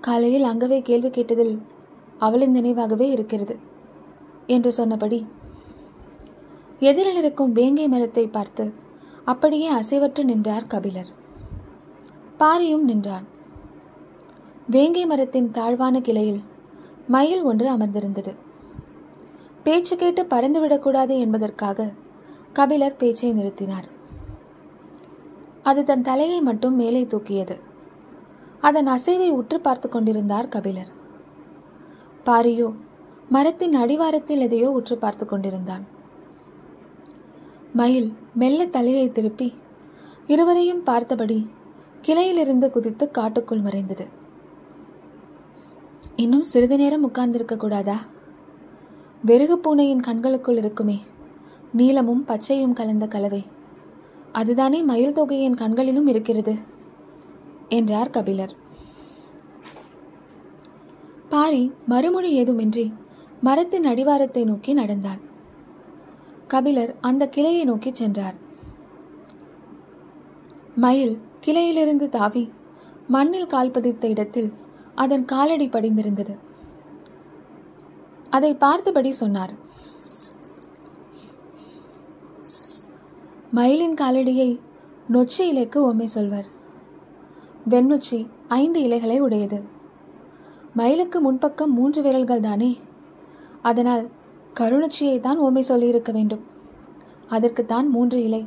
காலையில் 0.00 0.42
அங்கவே 0.42 0.82
கேள்வி 0.82 1.08
கேட்டதில் 1.08 1.54
அவளின் 2.18 2.54
நினைவாகவே 2.54 3.06
இருக்கிறது 3.10 3.56
என்று 4.46 4.72
சொன்னபடி 4.72 5.26
எதிரில் 6.80 7.16
இருக்கும் 7.16 7.52
வேங்கை 7.52 7.88
மரத்தை 7.88 8.24
பார்த்து 8.26 8.72
அப்படியே 9.24 9.68
அசைவற்று 9.70 10.24
நின்றார் 10.24 10.66
கபிலர். 10.66 11.10
பாரியும் 12.38 12.86
நின்றான். 12.90 13.26
வேங்கை 14.66 15.06
மரத்தின் 15.06 15.50
தாழ்வான 15.50 16.00
கிளையில் 16.00 16.42
மயில் 17.08 17.42
ஒன்று 17.42 17.68
அமர்ந்திருந்தது. 17.70 18.34
பேச்சு 19.62 19.96
கேட்டு 19.96 20.22
பறந்துவிடக்கூடாது 20.22 21.18
என்பதற்காக 21.18 21.92
கபிலர் 22.52 22.96
பேச்சை 22.96 23.30
நிறுத்தினார். 23.32 23.88
அது 25.68 25.80
தன் 25.84 26.06
தலையை 26.08 26.40
மட்டும் 26.40 26.76
மேலே 26.80 27.02
தூக்கியது. 27.04 27.56
அதன் 28.60 28.88
அசைவை 28.94 29.28
உற்று 29.30 29.58
பார்த்து 29.60 29.88
கொண்டிருந்தார் 29.88 30.52
கபிலர். 30.54 30.90
பாரியோ 32.26 32.68
மரத்தின் 33.28 33.74
அடிவாரத்தில் 33.74 34.44
எதையோ 34.46 34.68
உற்று 34.70 34.96
பார்த்து 34.98 35.24
கொண்டிருந்தான். 35.26 35.84
மயில் 37.72 38.10
மெல்ல 38.34 38.66
தலையை 38.66 39.06
திருப்பி 39.12 39.48
இருவரையும் 40.26 40.82
பார்த்தபடி 40.82 41.38
கிளையிலிருந்து 42.02 42.68
குதித்து 42.70 43.04
காட்டுக்குள் 43.10 43.64
மறைந்தது. 43.66 44.06
இன்னும் 46.16 46.46
சிறிது 46.50 46.76
நேரம் 46.76 47.04
உட்கார்ந்திருக்க 47.08 47.56
கூடாதா? 47.56 47.98
வெறுகு 49.22 49.56
பூனையின் 49.58 50.06
கண்களுக்குள் 50.06 50.60
இருக்குமே 50.62 50.98
நீலமும் 51.72 52.24
பச்சையும் 52.26 52.76
கலந்த 52.80 53.06
கலவை. 53.06 53.42
அதுதானே 54.32 54.82
மயில் 54.82 55.12
தொகையின் 55.12 55.54
கண்களிலும் 55.54 56.06
இருக்கிறது 56.06 56.54
என்றார் 57.68 58.10
கபிலர். 58.10 58.54
பாரி 61.28 61.72
மறுமொழி 61.86 62.42
ஏதுமின்றி 62.42 62.92
மரத்தின் 63.40 63.84
அடிவாரத்தை 63.84 64.44
நோக்கி 64.44 64.72
நடந்தார் 64.72 65.20
கபிலர் 66.46 66.94
அந்த 67.00 67.28
கிளையை 67.28 67.64
நோக்கி 67.64 67.90
சென்றார். 67.94 68.34
மயில் 70.74 71.18
கிளையிலிருந்து 71.46 72.08
தாவி 72.08 72.44
மண்ணில் 73.08 73.46
கால் 73.46 73.70
பதித்த 73.70 74.08
இடத்தில் 74.08 74.52
அதன் 74.94 75.24
காலடி 75.24 75.68
படிந்திருந்தது. 75.68 76.34
அதை 78.30 78.54
பார்த்தபடி 78.54 79.10
சொன்னார் 79.12 79.52
மயிலின் 83.50 83.94
காலடியை 83.94 84.60
நொச்சி 85.12 85.40
இலைக்கு 85.40 85.84
உண்மை 85.84 86.06
சொல்வர். 86.06 86.46
வெண்ணுச்சி 87.68 88.28
ஐந்து 88.48 88.82
இலைகளை 88.82 89.20
உடையது. 89.20 89.62
மயிலுக்கு 90.74 91.32
முன்பக்கம் 91.32 91.66
மூன்று 91.66 92.02
விரல்கள் 92.02 92.40
தானே? 92.40 92.78
அதனால் 93.62 94.10
கருணுச்சியை 94.54 95.20
தான் 95.20 95.40
ஓமை 95.40 95.60
சொல்லியிருக்க 95.60 96.12
வேண்டும். 96.12 96.44
அதற்குத்தான் 97.28 97.90
மூன்று 97.90 98.22
இலை. 98.22 98.46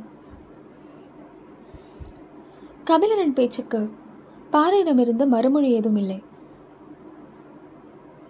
கபிலரின் 2.86 3.34
பேச்சுக்கு 3.34 3.90
பாறையிடமிருந்து 4.52 5.26
மறுமொழி 5.26 5.70
ஏதும் 5.70 5.96
இல்லை 5.96 6.22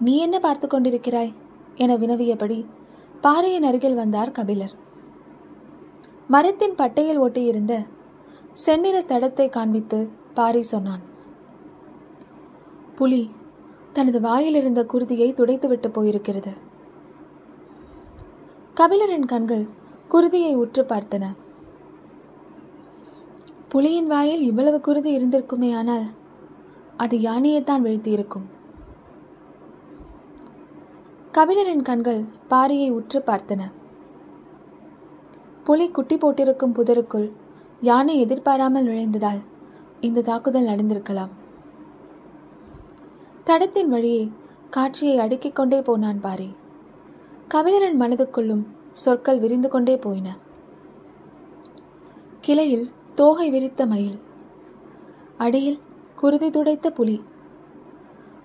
நீ 0.00 0.18
என்ன 0.18 0.38
பார்த்து 0.38 0.66
கொண்டிருக்கிறாய்? 0.66 1.34
என 1.74 1.96
வினவியபடி 1.96 2.66
பாறையின் 3.20 3.62
அருகில் 3.62 3.94
வந்தார் 3.94 4.30
கபிலர். 4.30 4.81
மரத்தின் 6.32 6.76
பட்டையில் 6.80 7.22
ஒட்டியிருந்த 7.24 7.74
செந்நிற 8.64 8.96
தடத்தை 9.00 9.46
காண்பித்து 9.48 9.98
பாரி 10.34 10.62
சொன்னான். 10.62 11.02
புலி 12.98 13.22
தனது 13.96 14.18
வாயில் 14.26 14.54
இருந்த 14.54 14.80
குருதியை 14.92 15.28
துடைத்துவிட்டு 15.34 15.88
போயிருக்கிறது. 15.96 16.52
கபிலரின் 18.80 19.28
கண்கள் 19.32 19.64
குருதியை 20.12 20.52
உற்று 20.62 20.82
பார்த்தன. 20.82 21.24
புலியின் 23.72 24.10
வாயில் 24.14 24.42
இவ்வளவு 24.50 24.80
குருதி 24.80 25.10
இருந்திருக்குமே 25.18 25.70
ஆனால் 25.80 26.06
அது 26.96 27.16
யானையைத்தான் 27.28 27.84
வீழ்த்தியிருக்கும். 27.86 28.48
கபிலரின் 31.36 31.86
கண்கள் 31.90 32.24
பாரியை 32.50 32.90
உற்று 32.98 33.20
பார்த்தன. 33.26 33.62
புலி 35.64 35.88
குட்டி 35.88 36.16
போட்டிருக்கும் 36.16 36.74
புதருக்குள் 36.74 37.30
யானை 37.80 38.18
எதிர்பாராமல் 38.18 38.86
நுழைந்ததால் 38.86 39.42
இந்த 40.00 40.20
தாக்குதல் 40.20 40.66
நடந்திருக்கலாம். 40.66 41.28
தடத்தின் 43.44 43.88
வழியே 43.88 44.30
காட்சியை 44.70 45.18
அடுக்கிக் 45.18 45.56
கொண்டே 45.56 45.82
போனான் 45.82 46.20
பாரி. 46.20 46.54
கவிஞரன் 47.54 48.00
மனதுக்குள்ளும் 48.00 48.66
சொற்கள் 48.92 49.38
விரிந்து 49.38 49.68
கொண்டே 49.68 49.96
போயின. 49.96 50.36
கிளையில் 52.40 52.90
தோகை 53.14 53.50
விரித்த 53.50 53.86
மயில். 53.86 54.18
அடியில் 55.36 55.78
குருதி 56.16 56.50
துடைத்த 56.50 56.86
புலி. 56.86 57.22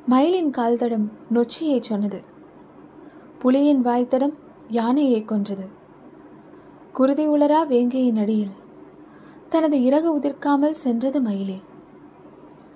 மயிலின் 0.05 0.49
கால்தடம் 0.49 1.11
நொச்சியை 1.29 1.81
சொன்னது. 1.81 2.21
புலியின் 3.43 3.81
வாய்த்தடம் 3.83 4.33
யானையை 4.69 5.23
கொன்றது. 5.23 5.76
குருதி 6.97 7.29
உளரா 7.29 7.59
வேங்கையின் 7.67 8.19
அடியில். 8.21 8.53
தனது 9.49 9.83
இறகு 9.83 10.09
உதிர்க்காமல் 10.19 10.79
சென்றது 10.83 11.19
மயிலே. 11.21 11.57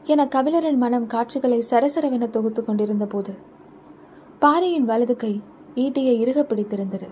என 0.06 0.26
கபிலரின் 0.26 0.78
மனம் 0.78 1.08
காட்சிகளை 1.08 1.64
சரசரவென 1.70 2.30
தொகுத்து 2.30 2.64
கொண்டிருந்த 2.64 3.06
போது 3.06 3.34
பாறையின் 4.40 4.86
வலது 4.86 5.16
கை 5.16 5.42
ஈட்டியை 5.76 6.14
இறுக 6.24 6.44
பிடித்திருந்தது. 6.44 7.10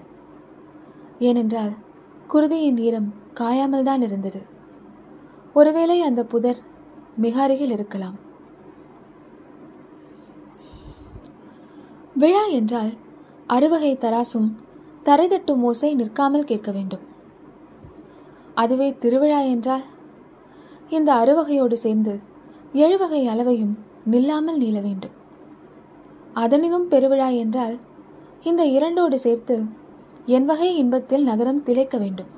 ஏனென்றால் 1.20 1.74
குருதியின் 2.34 2.80
ஈரம் 2.80 3.10
காயாமல் 3.34 3.88
தான் 3.90 4.02
இருந்தது. 4.02 4.42
ஒருவேளை 5.54 6.02
அந்த 6.02 6.24
புதர் 6.24 6.62
மிக 7.16 7.42
அருகில் 7.42 7.72
இருக்கலாம். 7.72 8.18
விழா 12.14 12.46
என்றால் 12.60 12.94
அறுவகை 13.48 13.94
தராசும் 13.98 14.50
தரைதட்டும் 15.04 15.62
ஓசை 15.62 15.96
நிற்காமல் 15.96 16.44
கேட்க 16.44 16.72
வேண்டும். 16.72 17.06
அதுவே 18.54 18.94
திருவிழா 18.94 19.40
என்றால்? 19.40 19.84
இந்த 20.90 21.14
அறுவகையோடு 21.14 21.74
சேர்ந்து 21.74 22.20
எழுவகை 22.74 23.22
அளவையும் 23.28 23.76
நில்லாமல் 24.12 24.58
நீள 24.58 24.80
வேண்டும். 24.80 25.16
அதனினும் 26.34 26.90
பெருவிழா 26.90 27.38
என்றால் 27.38 27.78
இந்த 28.44 28.64
இரண்டோடு 28.66 29.14
சேர்த்து 29.14 29.64
என் 30.26 30.46
வகை 30.46 30.76
இன்பத்தில் 30.76 31.24
நகரம் 31.24 31.64
திளைக்க 31.64 31.98
வேண்டும். 31.98 32.30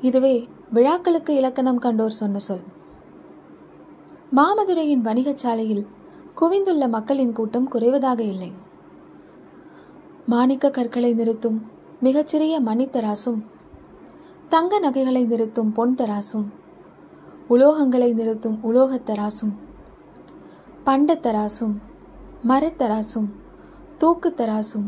இதுவே 0.00 0.48
விழாக்களுக்கு 0.72 1.34
இலக்கணம் 1.34 1.80
கண்டோர் 1.80 2.18
சொன்ன 2.20 2.38
சொல். 2.38 2.64
மாமதுரையின் 4.36 5.00
வணிகச் 5.00 5.42
சாலையில் 5.42 5.86
குவிந்துள்ள 6.34 6.88
மக்களின் 6.88 7.32
கூட்டம் 7.32 7.70
குறைவதாக 7.72 8.20
இல்லை. 8.20 8.52
மாணிக்க 10.26 10.70
கற்களை 10.70 11.14
நிறுத்தும் 11.14 11.62
மிகச்சிறிய 12.00 12.60
மணித்தராசும் 12.60 13.40
தங்க 14.48 14.78
நகைகளை 14.78 15.24
நிறுத்தும் 15.24 15.72
பொன் 15.72 15.94
தராசும் 15.94 16.46
உலோகங்களை 17.48 18.14
நிறுத்தும் 18.14 18.58
உலோகத்தராசும் 18.62 19.52
பண்டத்தராசும் 20.86 21.74
மரத்தராசும் 22.48 23.28
தூக்குத்தராசும் 24.00 24.86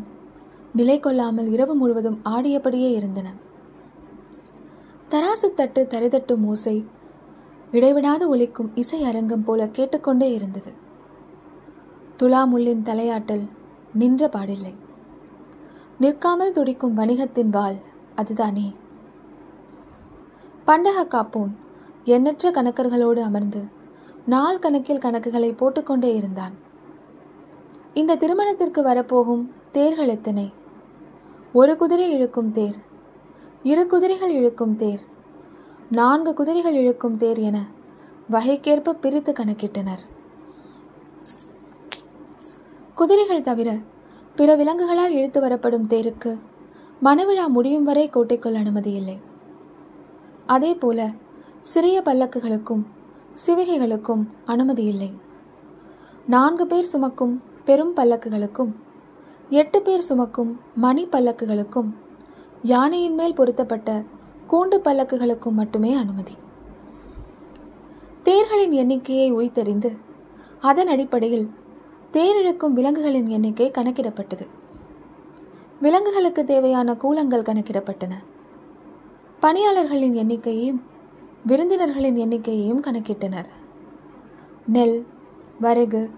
நிலை 0.73 1.01
கொள்ளாமல் 1.01 1.51
இரவு 1.51 1.75
முழுவதும் 1.75 2.19
ஆடியபடியே 2.25 2.91
இருந்தன. 2.91 3.33
தராசு 5.11 5.55
தட்டு 5.55 5.87
தரிதட்டும் 5.91 6.45
ஓசை 6.45 6.85
இடைவிடாது 7.71 8.29
ஒலிக்கும் 8.29 8.73
இசை 8.75 9.05
அரங்கம் 9.05 9.45
போல 9.45 9.69
கேட்டுக்கொண்டே 9.69 10.33
இருந்தது. 10.33 10.73
துலாமுள்ளின் 12.17 12.83
தலையாட்டல் 12.83 13.45
நின்ற 13.93 14.29
பாடில்லை. 14.29 14.75
நிற்காமல் 15.99 16.53
துடிக்கும் 16.53 16.97
வணிகத்தின் 16.97 17.49
வாள் 17.49 17.77
அதுதானே? 18.15 18.75
பண்டக 20.65 21.05
காப்போன் 21.05 21.53
எண்ணற்ற 22.05 22.51
கணக்கர்களோடு 22.51 23.21
அமர்ந்து 23.21 23.63
நாள் 24.27 24.59
கணக்கில் 24.59 24.99
கணக்குகளை 24.99 25.57
போட்டுக்கொண்டே 25.57 26.15
இருந்தான். 26.15 26.55
இந்த 27.95 28.15
திருமணத்திற்கு 28.15 28.83
வரப்போகும் 28.83 29.53
தேர்கள் 29.73 30.09
எத்தனை? 30.09 30.53
ஒரு 31.53 31.77
குதிரை 31.77 32.11
இழுக்கும் 32.11 32.53
தேர் 32.53 32.77
இரு 33.63 33.87
குதிரைகள் 33.87 34.31
இழுக்கும் 34.31 34.77
தேர் 34.77 35.01
நான்கு 35.91 36.35
குதிரைகள் 36.35 36.75
இழுக்கும் 36.75 37.17
தேர் 37.17 37.39
என 37.39 37.65
வகைக்கேற்ப 38.31 38.91
பிரித்து 38.91 39.33
கணக்கிட்டனர். 39.33 40.03
குதிரைகள் 42.95 43.43
தவிர 43.43 43.79
பிற 44.37 44.57
விலங்குகளால் 44.57 45.13
இழுத்து 45.13 45.41
வரப்படும் 45.41 45.89
தேருக்கு 45.89 46.39
மணவிழா 47.03 47.47
முடியும் 47.49 47.83
வரை 47.83 48.09
கோட்டைக்குள் 48.09 48.55
அனுமதி 48.55 48.93
இல்லை 48.93 49.19
அதே 50.47 50.75
போல 50.75 51.11
சிறிய 51.61 52.03
பல்லக்குகளுக்கும் 52.05 52.85
சிவிகைகளுக்கும் 53.47 54.29
அனுமதி 54.45 54.85
இல்லை 54.85 55.11
நான்கு 56.27 56.67
பேர் 56.67 56.85
சுமக்கும் 56.85 57.43
பெரும் 57.65 57.97
பல்லக்குகளுக்கும் 57.97 58.73
எட்டு 59.49 59.83
பேர் 59.83 60.01
சுமக்கும் 60.01 60.61
மணி 60.75 61.07
பல்லக்குகளுக்கும் 61.07 61.91
யானையின் 62.63 63.15
மேல் 63.15 63.35
பொருத்தப்பட்ட 63.35 64.03
கூண்டு 64.49 64.77
பல்லக்குகளுக்கும் 64.77 65.53
மட்டுமே 65.53 65.95
அனுமதி. 65.95 66.35
தேர்களின் 68.25 68.73
எண்ணிக்கையை 68.73 69.33
உய்தறிந்து 69.33 69.97
அதன் 70.61 70.89
அடிப்படையில் 70.89 71.51
தேரிழுக்கும் 72.17 72.77
விலங்குகளின் 72.79 73.27
எண்ணிக்கை 73.27 73.71
கணக்கிடப்பட்டது. 73.71 74.47
விலங்குகளுக்கு 75.81 76.45
தேவையான 76.45 76.95
கூலங்கள் 76.95 77.43
கணக்கிடப்பட்டன. 77.43 78.15
பணியாளர்களின் 79.41 80.15
எண்ணிக்கையையும் 80.15 80.81
விருந்தினர்களின் 81.47 82.17
எண்ணிக்கையையும் 82.17 82.83
கணக்கிட்டனர். 82.83 83.49
நெல் 84.67 85.07
வரகு 85.61 86.11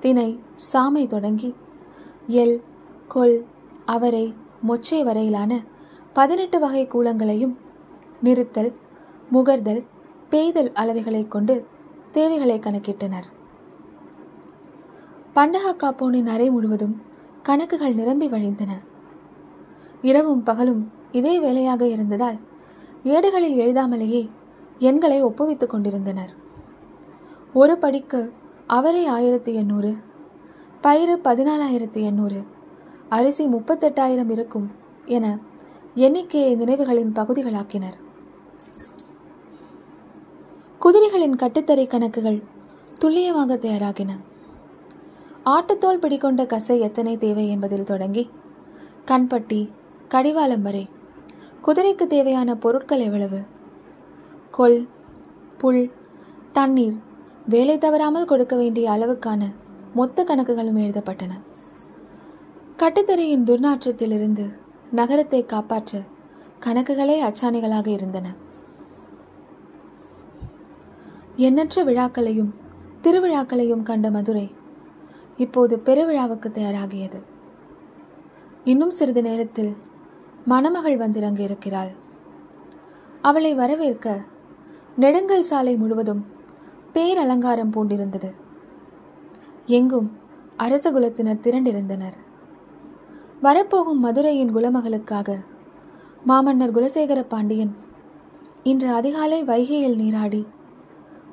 தினை 0.00 0.40
சாமை 0.72 1.06
தொடங்கி 1.06 1.54
எல் 2.28 2.62
கொல் 3.08 3.44
அவரை 3.84 4.34
மொச்சை 4.68 5.02
வரையிலான 5.02 5.64
பதினெட்டு 6.12 6.58
வகை 6.58 6.88
கூலங்களையும் 6.88 7.56
நிறுத்தல் 8.22 8.72
முகர்தல் 9.32 9.84
பெய்தல் 10.28 10.72
அளவைகளை 10.74 11.28
கொண்டு 11.28 11.66
தேவைகளை 12.12 12.58
கணக்கிட்டனர். 12.58 13.34
பண்டகா 15.36 15.70
காப்போனின் 15.72 16.26
அறை 16.26 16.50
முழுவதும் 16.50 17.02
கணக்குகள் 17.42 17.94
நிரம்பி 17.94 18.26
வழிந்தன. 18.28 18.72
இரவும் 20.02 20.42
பகலும் 20.42 20.92
இதே 21.12 21.40
வேலையாக 21.40 21.86
இருந்ததால் 21.86 22.38
ஏடுகளில் 23.02 23.58
எழுதாமலேயே 23.58 24.30
எண்களை 24.78 25.24
ஒப்புவித்துக் 25.24 25.70
கொண்டிருந்தனர். 25.70 26.32
ஒரு 27.52 27.78
படிக்கு 27.78 28.32
அவரை 28.66 29.06
ஆயிரத்தி 29.06 29.54
எண்ணூறு 29.54 29.96
பயிறு 30.80 31.16
பதினாலாயிரத்தி 31.24 32.00
எண்ணூறு 32.00 32.44
அரிசி 33.08 33.46
முப்பத்தெட்டாயிரம் 33.46 34.30
இருக்கும் 34.30 34.70
என 35.04 35.38
எண்ணிக்கையை 35.94 36.56
நினைவுகளின் 36.56 37.12
பகுதிகளாக்கினர். 37.14 37.98
குதிரைகளின் 40.80 41.36
கட்டுத்தரை 41.36 41.88
கணக்குகள் 41.88 42.42
துல்லியமாக 42.98 43.54
தயாராகின. 43.54 44.10
ஆட்டுத்தோல் 45.50 45.98
பிடிக்கொண்ட 45.98 46.44
கசை 46.44 46.78
எத்தனை 46.78 47.16
தேவை 47.16 47.48
என்பதில் 47.48 47.84
தொடங்கி 47.84 48.30
கண்பட்டி 49.06 49.70
கடிவாளம் 50.08 50.62
வரை. 50.62 50.88
குதிரைக்கு 51.62 52.06
தேவையான 52.06 52.56
பொருட்கள் 52.56 52.98
எவ்வளவு? 52.98 53.40
கொல் 54.50 54.88
புல் 55.58 55.92
தண்ணீர். 56.52 56.96
வேலை 57.48 57.78
தவறாமல் 57.78 58.24
கொடுக்க 58.24 58.56
வேண்டிய 58.56 58.90
அளவுக்கான 58.90 59.54
மொத்த 59.94 60.24
கணக்குகளும் 60.24 60.80
எழுதப்பட்டன. 60.80 61.32
கட்டுத்தரையின் 62.76 63.44
துர்நாற்றத்திலிருந்து 63.44 64.52
நகரத்தை 64.90 65.46
காப்பாற்ற 65.46 66.02
கணக்குகளே 66.64 67.18
அச்சாணிகளாக 67.22 67.86
இருந்தன. 67.86 68.34
எண்ணற்ற 71.36 71.84
விழாக்களையும் 71.84 72.54
திருவிழாக்களையும் 73.02 73.82
கண்ட 73.82 74.10
மதுரை 74.10 74.54
இப்போது 75.36 75.76
பெருவிழாவுக்கு 75.76 76.48
தயாராகியது. 76.48 77.18
இன்னும் 78.64 78.90
சிறிது 78.90 79.22
நேரத்தில் 79.22 79.76
மணமகள் 80.44 80.96
வந்திறங்க 80.96 81.38
இருக்கிறாள். 81.38 81.90
அவளை 83.22 83.54
வரவேற்க 83.54 84.24
நெடுங்கல் 84.96 85.42
சாலை 85.42 85.76
முழுவதும் 85.76 86.26
பேரலங்காரம் 86.94 87.72
பூண்டிருந்தது. 87.72 88.30
எங்கும் 89.66 90.08
அரச 90.56 90.90
குலத்தினர் 90.90 91.42
திரண்டிருந்தனர். 91.42 92.16
வரப்போகும் 93.40 94.04
மதுரையின் 94.04 94.54
குலமகளுக்காக 94.54 95.38
மாமன்னர் 96.26 96.74
குலசேகர 96.74 97.24
பாண்டியன் 97.28 97.76
இன்று 98.62 98.88
அதிகாலை 98.92 99.44
வைகையில் 99.44 99.96
நீராடி 99.96 100.46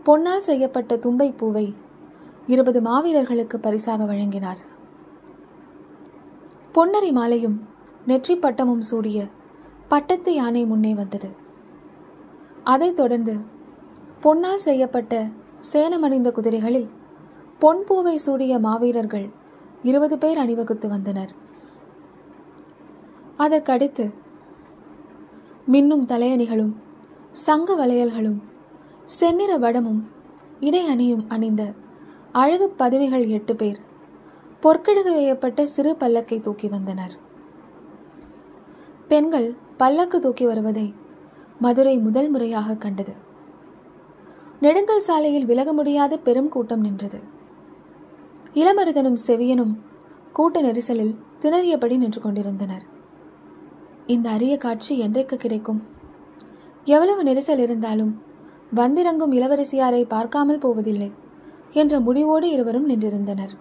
பொன்னால் 0.06 0.48
செய்யப்பட்ட 0.50 0.96
தும்பை 0.96 1.34
பூவை 1.38 1.76
இருபது 2.48 2.82
மாவீரர்களுக்கு 2.82 3.58
பரிசாக 3.58 4.06
வழங்கினார். 4.06 4.58
பொன்னரி 6.76 7.12
மாலையும் 7.12 7.68
நெற்றி 8.06 8.36
பட்டமும் 8.36 8.82
சூடிய 8.82 9.28
பட்டத்து 9.88 10.34
யானை 10.34 10.66
முன்னே 10.66 10.94
வந்தது. 10.94 11.30
அதைத் 12.64 12.96
தொடர்ந்து 12.96 13.36
பொன்னால் 14.24 14.66
செய்யப்பட்ட 14.66 15.28
சேனமணிந்த 15.74 16.32
குதிரைகளில் 16.32 16.90
பொன் 17.60 17.84
பூவை 17.84 18.18
சூடிய 18.18 18.60
மாவீரர்கள் 18.60 19.30
இருபது 19.84 20.18
பேர் 20.18 20.38
அணிவகுத்து 20.38 20.90
வந்தனர். 20.90 21.32
அதற்கடுத்து 23.38 24.14
மின்னும் 25.72 26.06
தலையணிகளும் 26.06 26.74
சங்க 27.32 27.76
வளையல்களும் 27.76 28.42
செந்நிற 29.06 29.58
வடமும் 29.58 30.02
இடை 30.60 30.88
அணியும் 30.88 31.26
அணிந்த 31.28 31.74
அழகு 32.34 32.70
பதவிகள் 32.70 33.28
எட்டு 33.28 33.56
பேர். 33.56 33.80
பொற்கடுகு 34.64 35.12
வேயப்பட்ட 35.14 35.66
சிறு 35.66 35.98
பல்லக்கை 36.00 36.42
தூக்கி 36.42 36.68
வந்தனர். 36.68 37.14
பெண்கள் 39.08 39.56
பல்லக்கு 39.78 40.20
தூக்கி 40.20 40.46
வருவதை 40.46 40.94
மதுரை 41.60 41.98
முதல் 41.98 42.30
முறையாக 42.30 42.76
கண்டது. 42.76 43.14
நெடுங்கல் 44.60 45.00
சாலையில் 45.00 45.46
விலக 45.46 45.74
முடியாத 45.74 46.18
பெரும் 46.18 46.50
கூட்டம் 46.50 46.80
நின்றது. 46.80 47.20
இளமருதனும் 48.54 49.20
செவியனும் 49.28 49.74
கூட்ட 50.32 50.62
நெரிசலில் 50.62 51.16
திணறியபடி 51.40 51.98
நின்று 51.98 52.22
கொண்டிருந்தனர். 52.22 52.84
இந்த 54.06 54.30
அரிய 54.30 54.58
காட்சி 54.58 55.00
என்றைக்கு 55.00 55.38
கிடைக்கும்? 55.38 55.84
எவ்வளவு 56.86 57.24
நெரிசல் 57.24 57.60
இருந்தாலும் 57.60 58.22
வந்திறங்கும் 58.76 59.32
இளவரசியாரை 59.32 60.06
பார்க்காமல் 60.08 60.60
போவதில்லை. 60.60 61.12
என்ற 61.74 62.00
முடிவோடு 62.00 62.50
இருவரும் 62.50 62.90
நின்றிருந்தனர். 62.90 63.54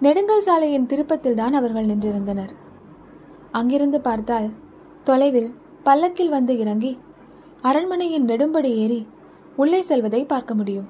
நெடுங்கல் 0.00 0.40
சாலையின் 0.40 0.86
திருப்பத்தில் 0.86 1.34
தான் 1.34 1.52
அவர்கள் 1.52 1.86
நின்றிருந்தனர். 1.86 2.52
அங்கிருந்து 3.50 4.00
பார்த்தால் 4.00 4.48
தொலைவில் 5.04 5.54
பல்லக்கில் 5.82 6.28
வந்து 6.28 6.58
இறங்கி 6.58 6.98
அரண்மனையின் 7.60 8.26
நெடும்படி 8.26 8.70
ஏறி 8.74 9.06
உள்ளே 9.56 9.80
செல்வதை 9.80 10.24
பார்க்க 10.24 10.54
முடியும். 10.54 10.88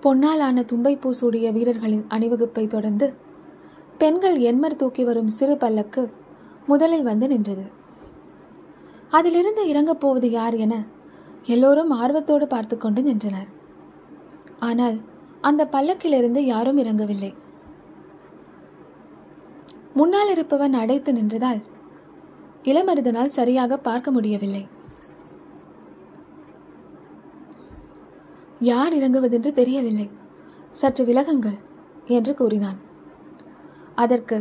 பொன்னாலான 0.00 0.64
தும்பைப்பூ 0.72 1.10
சூடிய 1.10 1.52
வீரர்களின் 1.52 2.04
அணிவகுப்பை 2.08 2.66
தொடர்ந்து 2.66 3.14
பெண்கள் 3.98 4.38
எண்மர் 4.38 4.76
தூக்கி 4.76 5.04
வரும் 5.04 5.28
சிறு 5.28 5.56
பல்லக்கு 5.56 6.12
முதலில் 6.66 7.02
வந்து 7.02 7.28
நின்றது. 7.28 7.64
அதிலிருந்து 9.10 9.68
இறங்கப் 9.68 10.00
போவது 10.00 10.30
யார் 10.30 10.54
என 10.54 10.74
எல்லோரும் 11.44 11.90
ஆர்வத்தோடு 11.90 12.46
பார்த்து 12.46 12.76
கொண்டு 12.76 13.02
நின்றனர். 13.02 13.53
ஆனால் 14.60 14.96
அந்த 15.40 15.62
பல்லக்கிலிருந்து 15.72 16.40
யாரும் 16.52 16.78
இறங்கவில்லை. 16.82 17.32
முன்னால் 19.94 20.30
இருப்பவன் 20.34 20.74
அடைத்து 20.82 21.12
நின்றதால் 21.12 21.60
இளமருதனால் 22.62 23.36
சரியாக 23.38 23.76
பார்க்க 23.76 24.10
முடியவில்லை. 24.10 24.68
யார் 28.70 28.92
இறங்குவதென்று 28.92 29.52
தெரியவில்லை. 29.52 30.10
சற்று 30.70 31.04
விலகுங்கள் 31.04 31.58
என்று 32.04 32.34
கூறினான். 32.34 32.78
அதற்கு 33.94 34.36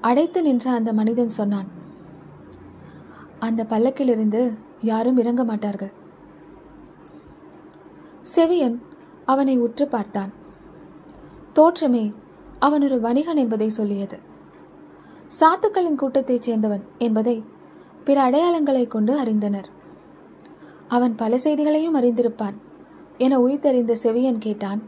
அடைத்து 0.00 0.42
நின்ற 0.42 0.70
அந்த 0.70 0.92
மனிதன் 0.92 1.36
சொன்னான் 1.38 1.68
அந்த 3.46 3.66
பல்லக்கிலிருந்து 3.70 4.42
யாரும் 4.80 5.16
இறங்க 5.16 5.44
மாட்டார்கள். 5.44 5.92
செவியன் 8.34 8.78
அவனை 9.28 9.58
உற்று 9.58 9.88
பார்த்தான். 9.88 10.32
தோற்றமே 11.54 12.12
அவன் 12.58 12.82
ஒரு 12.82 13.00
வணிகன் 13.00 13.36
என்பதை 13.36 13.68
சொல்லியது. 13.68 14.18
சாத்துக்களின் 15.40 15.94
கூட்டத்தைச் 15.94 16.50
சேர்ந்தவன் 16.50 16.82
என்பதை 16.98 17.44
பிற 18.04 18.30
அடையாளங்களை 18.30 18.86
கொண்டு 18.86 19.22
அறிந்தனர். 19.22 19.64
அவன் 20.88 21.14
பல 21.14 21.38
செய்திகளையும் 21.38 21.96
அறிந்திருப்பான் 21.96 22.54
என 23.18 23.38
உயிர்த்தறிந்த 23.38 23.96
செவியன் 24.02 24.38
கேட்டான். 24.38 24.82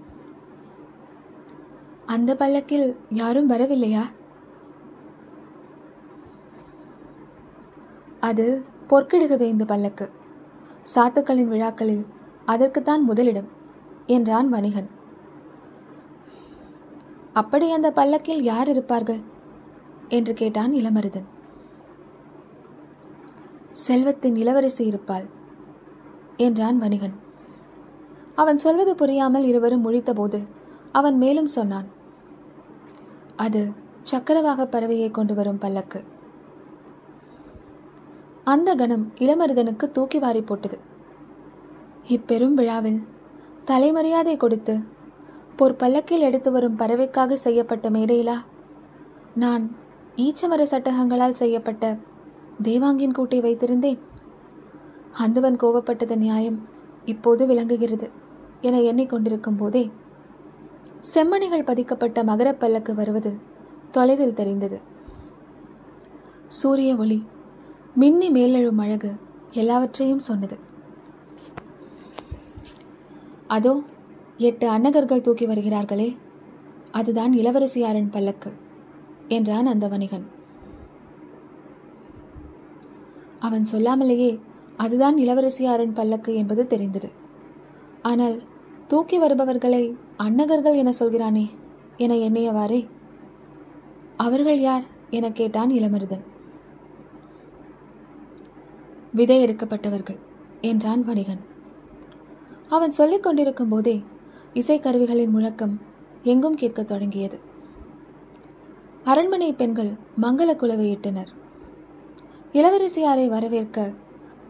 அந்த 2.06 2.36
பல்லக்கில் 2.36 2.96
யாரும் 3.10 3.48
வரவில்லையா? 3.48 4.02
அது 8.20 8.62
பொற்கிடுகவே 8.88 9.36
வேந்த 9.36 9.64
பல்லக்கு. 9.64 10.10
சாத்துக்களின் 10.94 11.46
விழாக்களில் 11.46 12.06
அதற்குத்தான் 12.46 13.02
முதலிடம். 13.02 13.58
என்றான் 14.10 14.48
வணிகன். 14.48 14.88
அப்படி 17.32 17.66
அந்த 17.70 17.88
பல்லக்கில் 17.90 18.42
யார் 18.42 18.68
இருப்பார்கள்? 18.68 19.20
என்று 20.08 20.32
கேட்டான் 20.34 20.72
இளமருதன். 20.72 21.28
செல்வத்தின் 23.86 24.36
இளவரசி 24.36 24.84
இருப்பாள் 24.86 25.26
என்றான் 26.36 26.78
வணிகன். 26.78 27.16
அவன் 28.34 28.58
சொல்வது 28.58 28.92
புரியாமல் 28.94 29.44
இருவரும் 29.44 29.84
முழித்தபோது 29.84 30.38
அவன் 30.92 31.16
மேலும் 31.16 31.50
சொன்னான் 31.56 31.88
அது 33.36 33.60
சக்கரவாக 34.02 34.62
பறவையை 34.64 35.08
கொண்டு 35.10 35.34
வரும் 35.34 35.58
பல்லக்கு. 35.58 36.00
அந்த 38.44 38.70
கணம் 38.74 39.04
இளமருதனுக்கு 39.18 39.86
தூக்கி 39.90 40.18
வாரி 40.18 40.42
போட்டது. 40.42 40.78
இப்பெரும் 42.08 42.54
விழாவில் 42.54 43.00
தலைமரியாதை 43.64 44.36
கொடுத்து 44.36 44.74
பொற்பல்லக்கில் 45.56 46.26
எடுத்து 46.28 46.52
வரும் 46.52 46.78
பறவைக்காக 46.78 47.32
செய்யப்பட்ட 47.32 47.90
மேடையிலா? 47.90 48.36
நான் 49.34 49.76
ஈச்சமர 50.16 50.62
சட்டகங்களால் 50.62 51.40
செய்யப்பட்ட 51.42 51.98
தேவாங்கின் 52.62 53.16
கூட்டை 53.18 53.40
வைத்திருந்தேன். 53.40 54.00
அந்தவன் 55.12 55.56
கோபப்பட்டது 55.56 56.16
நியாயம் 56.16 56.58
இப்போது 57.04 57.46
விளங்குகிறது 57.46 58.10
என 58.60 58.78
எண்ணிக்கொண்டிருக்கும் 58.78 59.56
போதே 59.56 59.90
செம்மணிகள் 61.14 61.64
பதிக்கப்பட்ட 61.64 62.24
மகரப் 62.24 62.60
பல்லக்கு 62.60 62.94
வருவது 62.94 63.32
தொலைவில் 63.90 64.34
தெரிந்தது. 64.34 64.80
சூரிய 66.46 66.96
ஒளி 66.96 67.26
மின்னி 67.94 68.30
மேலெழும் 68.30 68.80
அழகு 68.80 69.12
எல்லாவற்றையும் 69.50 70.26
சொன்னது. 70.28 70.56
அதோ 73.56 73.72
எட்டு 74.38 74.66
அன்னகர்கள் 74.68 75.20
தூக்கி 75.20 75.46
வருகிறார்களே. 75.46 76.16
அதுதான் 76.90 77.32
இளவரசியாரின் 77.32 78.10
பல்லக்கு 78.10 78.50
என்றான் 79.28 79.66
அந்த 79.66 79.88
வணிகன். 79.88 80.26
அவன் 83.38 83.66
சொல்லாமலேயே 83.72 84.30
அதுதான் 84.76 85.16
இளவரசியாரின் 85.16 85.92
பல்லக்கு 85.92 86.34
என்பது 86.34 86.62
தெரிந்தது. 86.66 87.08
ஆனால் 88.02 88.36
தூக்கி 88.86 89.18
வருபவர்களை 89.18 89.82
அன்னகர்கள் 90.16 90.74
என 90.74 90.92
சொல்கிறானே 90.98 91.46
என 91.96 92.14
எண்ணியவாறே. 92.14 92.80
அவர்கள் 94.16 94.60
யார் 94.60 94.84
என 95.10 95.30
கேட்டான் 95.30 95.70
இளமருதன். 95.70 96.24
விதை 99.12 99.38
எடுக்கப்பட்டவர்கள் 99.44 100.18
என்றான் 100.60 101.02
வணிகன். 101.04 101.42
அவன் 102.70 102.90
சொல்லிக் 102.90 103.22
கொண்டிருக்கும் 103.22 103.68
போதே 103.68 104.02
இசைக்கருவிகளின் 104.54 105.28
முழக்கம் 105.28 105.80
எங்கும் 106.22 106.54
கேட்கத் 106.54 106.88
தொடங்கியது. 106.88 107.38
அரண்மனை 109.04 109.52
பெண்கள் 109.52 109.90
மங்கள 110.22 110.50
குலவையிட்டனர் 110.54 111.30
இளவரசியாரை 112.52 113.28
வரவேற்க 113.28 113.92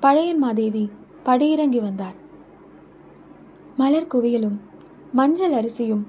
பழையன் 0.00 0.38
மாதேவி 0.38 0.90
படியிறங்கி 1.24 1.80
வந்தார். 1.80 2.14
மலர் 3.76 4.10
குவியலும் 4.14 4.58
மஞ்சள் 5.12 5.52
அரிசியும் 5.52 6.06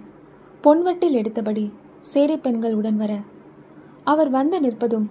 பொன்வட்டில் 0.63 1.17
எடுத்தபடி 1.21 1.71
சேடை 2.13 2.38
பெண்கள் 2.41 2.74
உடன் 2.74 2.97
வர 2.97 3.13
அவர் 4.04 4.30
வந்து 4.30 4.60
நிற்பதும் 4.62 5.08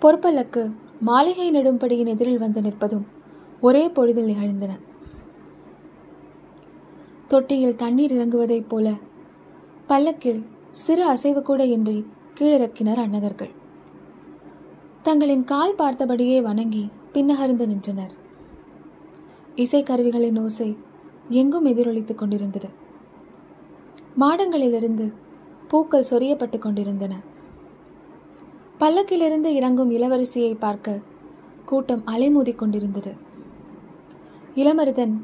பொற்பல்லக்கு 0.00 0.74
மாளிகை 1.00 1.50
நெடும்படியின் 1.50 2.06
எதிரில் 2.06 2.38
வந்து 2.38 2.60
நிற்பதும் 2.60 3.06
ஒரே 3.60 3.88
பொழுதில் 3.88 4.24
நிகழ்ந்தன. 4.24 4.72
தொட்டியில் 7.28 7.76
தண்ணீர் 7.76 8.12
இறங்குவதைப் 8.12 8.68
போல. 8.68 8.92
பல்லக்கில் 9.86 10.46
சிறு 10.70 11.04
அசைவு 11.04 11.42
கூட 11.42 11.64
இன்றி 11.64 12.06
கீழிறக்கினர் 12.40 12.96
அன்னகர்கள். 12.96 13.48
தங்களின் 15.02 15.44
கால் 15.44 15.74
பார்த்தபடியே 15.74 16.42
வணங்கி 16.42 16.90
பின்னகர்ந்து 17.12 17.66
நின்றனர். 17.66 18.12
இசைக்கருவிகளின் 19.56 20.42
ஓசை 20.42 20.76
எங்கும் 21.28 21.66
எதிரொலித்துக் 21.66 22.18
கொண்டிருந்தது. 22.18 22.68
மாடங்களிலிருந்து 24.20 25.12
பூக்கள் 25.68 26.06
சொரியப்பட்டு 26.10 26.58
கொண்டிருந்தன. 26.58 27.16
பல்லக்கிலிருந்து 28.80 29.44
இறங்கும் 29.44 29.90
இளவரசியை 29.90 30.54
பார்க்க 30.54 30.98
கூட்டம் 31.64 32.02
அலைமோதி 32.06 32.54
கொண்டிருந்தது. 32.54 33.14
இளமருதன் 34.54 35.14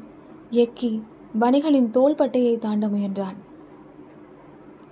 எக்கி 0.51 1.01
வணிகளின் 1.39 1.89
தோள்பட்டையை 1.89 2.57
தாண்ட 2.57 2.87
முயன்றான். 2.87 3.37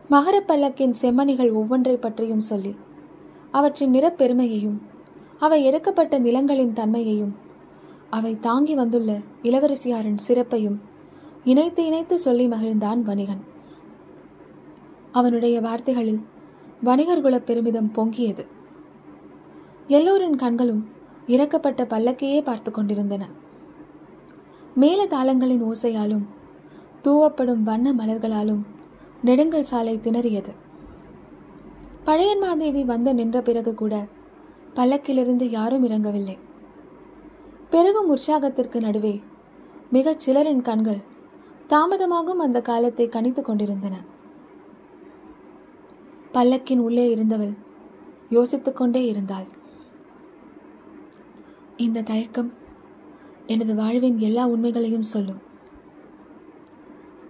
மகரப்பல்லக்கின் 0.10 0.94
செம்மணிகள் 1.02 1.52
ஒவ்வொன்றை 1.54 1.96
பற்றியும் 1.96 2.48
சொல்லி 2.50 2.76
அவற்றின் 3.52 3.94
நிறப்பெருமையையும் 3.94 4.78
அவை 5.40 5.64
எடுக்கப்பட்ட 5.64 6.20
நிலங்களின் 6.20 6.74
தன்மையையும் 6.74 7.36
அவை 8.10 8.40
தாங்கி 8.40 8.76
வந்துள்ள 8.76 9.20
இளவரசியாரின் 9.44 10.20
சிறப்பையும் 10.28 10.78
இணைத்து 11.44 11.86
இணைத்து 11.86 12.18
சொல்லி 12.18 12.48
மகிழ்ந்தான் 12.48 13.02
வணிகன். 13.02 13.44
அவனுடைய 15.12 15.62
வார்த்தைகளில் 15.62 16.22
வணிகர்குல 16.84 17.38
பெருமிதம் 17.38 17.92
பொங்கியது. 17.96 18.46
எல்லோரின் 19.88 20.36
கண்களும் 20.36 20.90
இறக்கப்பட்ட 21.28 21.82
பல்லக்கையே 21.84 22.44
பார்த்து 22.44 22.72
கொண்டிருந்தன. 22.72 23.24
மேல 24.76 25.06
தாளங்களின் 25.06 25.64
ஓசையாலும் 25.64 26.24
தூவப்படும் 27.04 27.64
வண்ண 27.64 27.94
மலர்களாலும் 27.94 28.62
நெடுங்கல் 29.22 29.64
சாலை 29.64 29.98
திணறியது. 29.98 30.52
பழையன்மாதேவி 32.06 32.86
வந்து 32.86 33.14
நின்ற 33.14 33.42
பிறகு 33.42 33.76
கூட 33.76 34.06
பல்லக்கிலிருந்து 34.76 35.44
யாரும் 35.44 35.84
இறங்கவில்லை. 35.84 36.38
பெருகும் 37.70 38.10
உற்சாகத்திற்கு 38.10 38.82
நடுவே 38.82 39.22
மிகச் 39.92 40.30
சிலரின் 40.30 40.62
கண்கள் 40.62 41.02
தாமதமாகும் 41.70 42.42
அந்த 42.46 42.62
காலத்தை 42.62 43.08
கணித்துக் 43.08 43.46
கொண்டிருந்தன. 43.46 43.98
பல்லக்கின் 46.34 46.80
உள்ளே 46.80 47.10
இருந்தவள் 47.10 47.54
யோசித்துக்கொண்டே 48.32 49.06
இருந்தாள். 49.06 49.46
இந்த 51.78 52.02
தயக்கம் 52.02 52.62
எனது 53.48 53.76
வாழ்வின் 53.76 54.18
எல்லா 54.20 54.48
உண்மைகளையும் 54.48 55.10
சொல்லும். 55.14 55.42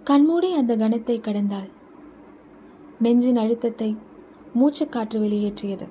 கண்மூடி 0.04 0.52
அந்த 0.52 0.76
கணத்தை 0.76 1.20
கடந்தாள் 1.20 1.70
நெஞ்சின் 2.98 3.36
அழுத்தத்தை 3.36 3.96
மூச்சுக்காற்று 4.54 5.18
வெளியேற்றியது. 5.20 5.86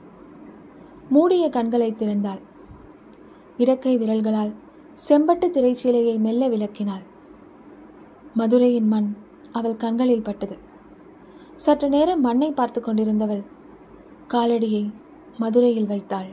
மூடிய 1.09 1.49
கண்களை 1.49 1.91
திறந்தாள் 1.91 2.41
இடக்கை 3.57 3.93
விரல்களால் 3.97 4.53
செம்பட்டு 5.09 5.47
திரைச்சீலையை 5.49 6.15
மெல்ல 6.19 6.49
விளக்கினாள் 6.49 7.03
மதுரையின் 8.35 8.87
மண் 8.87 9.09
அவள் 9.51 9.75
கண்களில் 9.75 10.23
பட்டது. 10.23 10.55
சற்று 11.55 11.89
நேரம் 11.89 12.21
மண்ணை 12.21 12.51
பார்த்து 12.51 12.81
கொண்டிருந்தவள் 12.81 13.43
காலடியை 14.27 14.83
மதுரையில் 15.37 15.85
வைத்தாள். 15.85 16.31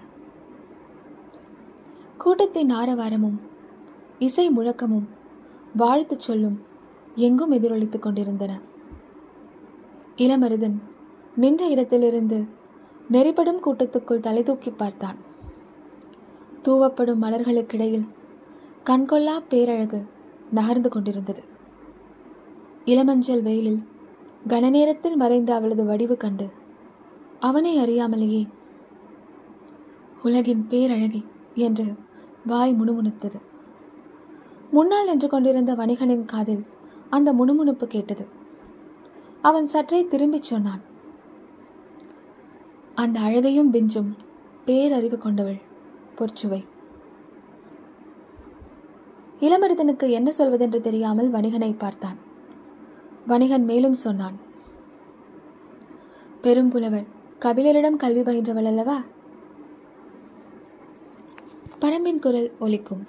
கூட்டத்தின் 2.18 2.70
ஆரவாரமும் 2.70 3.38
இசை 4.20 4.50
முழக்கமும் 4.50 5.06
வாழ்த்துச் 5.76 6.20
சொல்லும் 6.20 6.62
எங்கும் 7.14 7.50
எதிரொலித்துக் 7.50 8.02
கொண்டிருந்தன. 8.02 8.61
இளமருதன் 10.16 10.76
நின்ற 11.37 11.66
இடத்திலிருந்து 11.66 12.44
நெறிப்படும் 13.12 13.61
கூட்டத்துக்குள் 13.64 14.20
தலை 14.20 14.42
தூக்கி 14.42 14.70
பார்த்தான். 14.70 15.16
தூவப்படும் 16.62 17.22
மலர்களுக்கிடையில் 17.22 18.06
கண்கொள்ளா 18.85 19.42
பேரழகு 19.48 20.06
நகர்ந்து 20.50 20.88
கொண்டிருந்தது. 20.88 21.42
இளமஞ்சள் 22.85 23.42
வெயிலில் 23.42 23.83
கனநேரத்தில் 24.48 25.16
மறைந்த 25.16 25.54
அவளது 25.54 25.85
வடிவு 25.85 26.16
கண்டு 26.16 26.50
அவனை 27.40 27.78
அறியாமலேயே 27.78 28.48
உலகின் 30.22 30.66
பேரழகி 30.70 31.24
என்று 31.54 31.85
வாய் 32.46 32.76
முணுமுணுத்தது. 32.80 33.48
முன்னால் 34.70 35.06
நின்று 35.06 35.28
கொண்டிருந்த 35.28 35.74
வணிகனின் 35.74 36.24
காதில் 36.24 36.66
அந்த 37.11 37.33
முணுமுணுப்பு 37.33 37.87
கேட்டது. 37.87 38.26
அவன் 39.42 39.66
சற்றே 39.66 40.04
திரும்பிச் 40.04 40.42
சொன்னான். 40.42 40.80
அந்த 42.94 43.20
அழகையும் 43.20 43.72
விஞ்சும் 43.72 44.16
பேரறிவு 44.66 45.18
கொண்டவள் 45.18 45.61
பொற்சுவை. 46.16 46.66
இளமருதனுக்கு 49.40 50.11
என்ன 50.11 50.33
சொல்வதென்று 50.38 50.80
தெரியாமல் 50.80 51.30
வணிகனை 51.30 51.74
பார்த்தான். 51.78 52.16
வணிகன் 53.26 53.64
மேலும் 53.64 53.94
சொன்னான். 53.94 54.37
பெரும்புலவர் 56.42 57.06
கபிலரிடம் 57.40 57.96
கல்வி 57.96 58.20
பயின்றவள் 58.20 58.64
அல்லவா? 58.64 59.00
பரம்பின் 61.80 62.18
குரல் 62.18 62.52
ஒலிக்கும். 62.61 63.06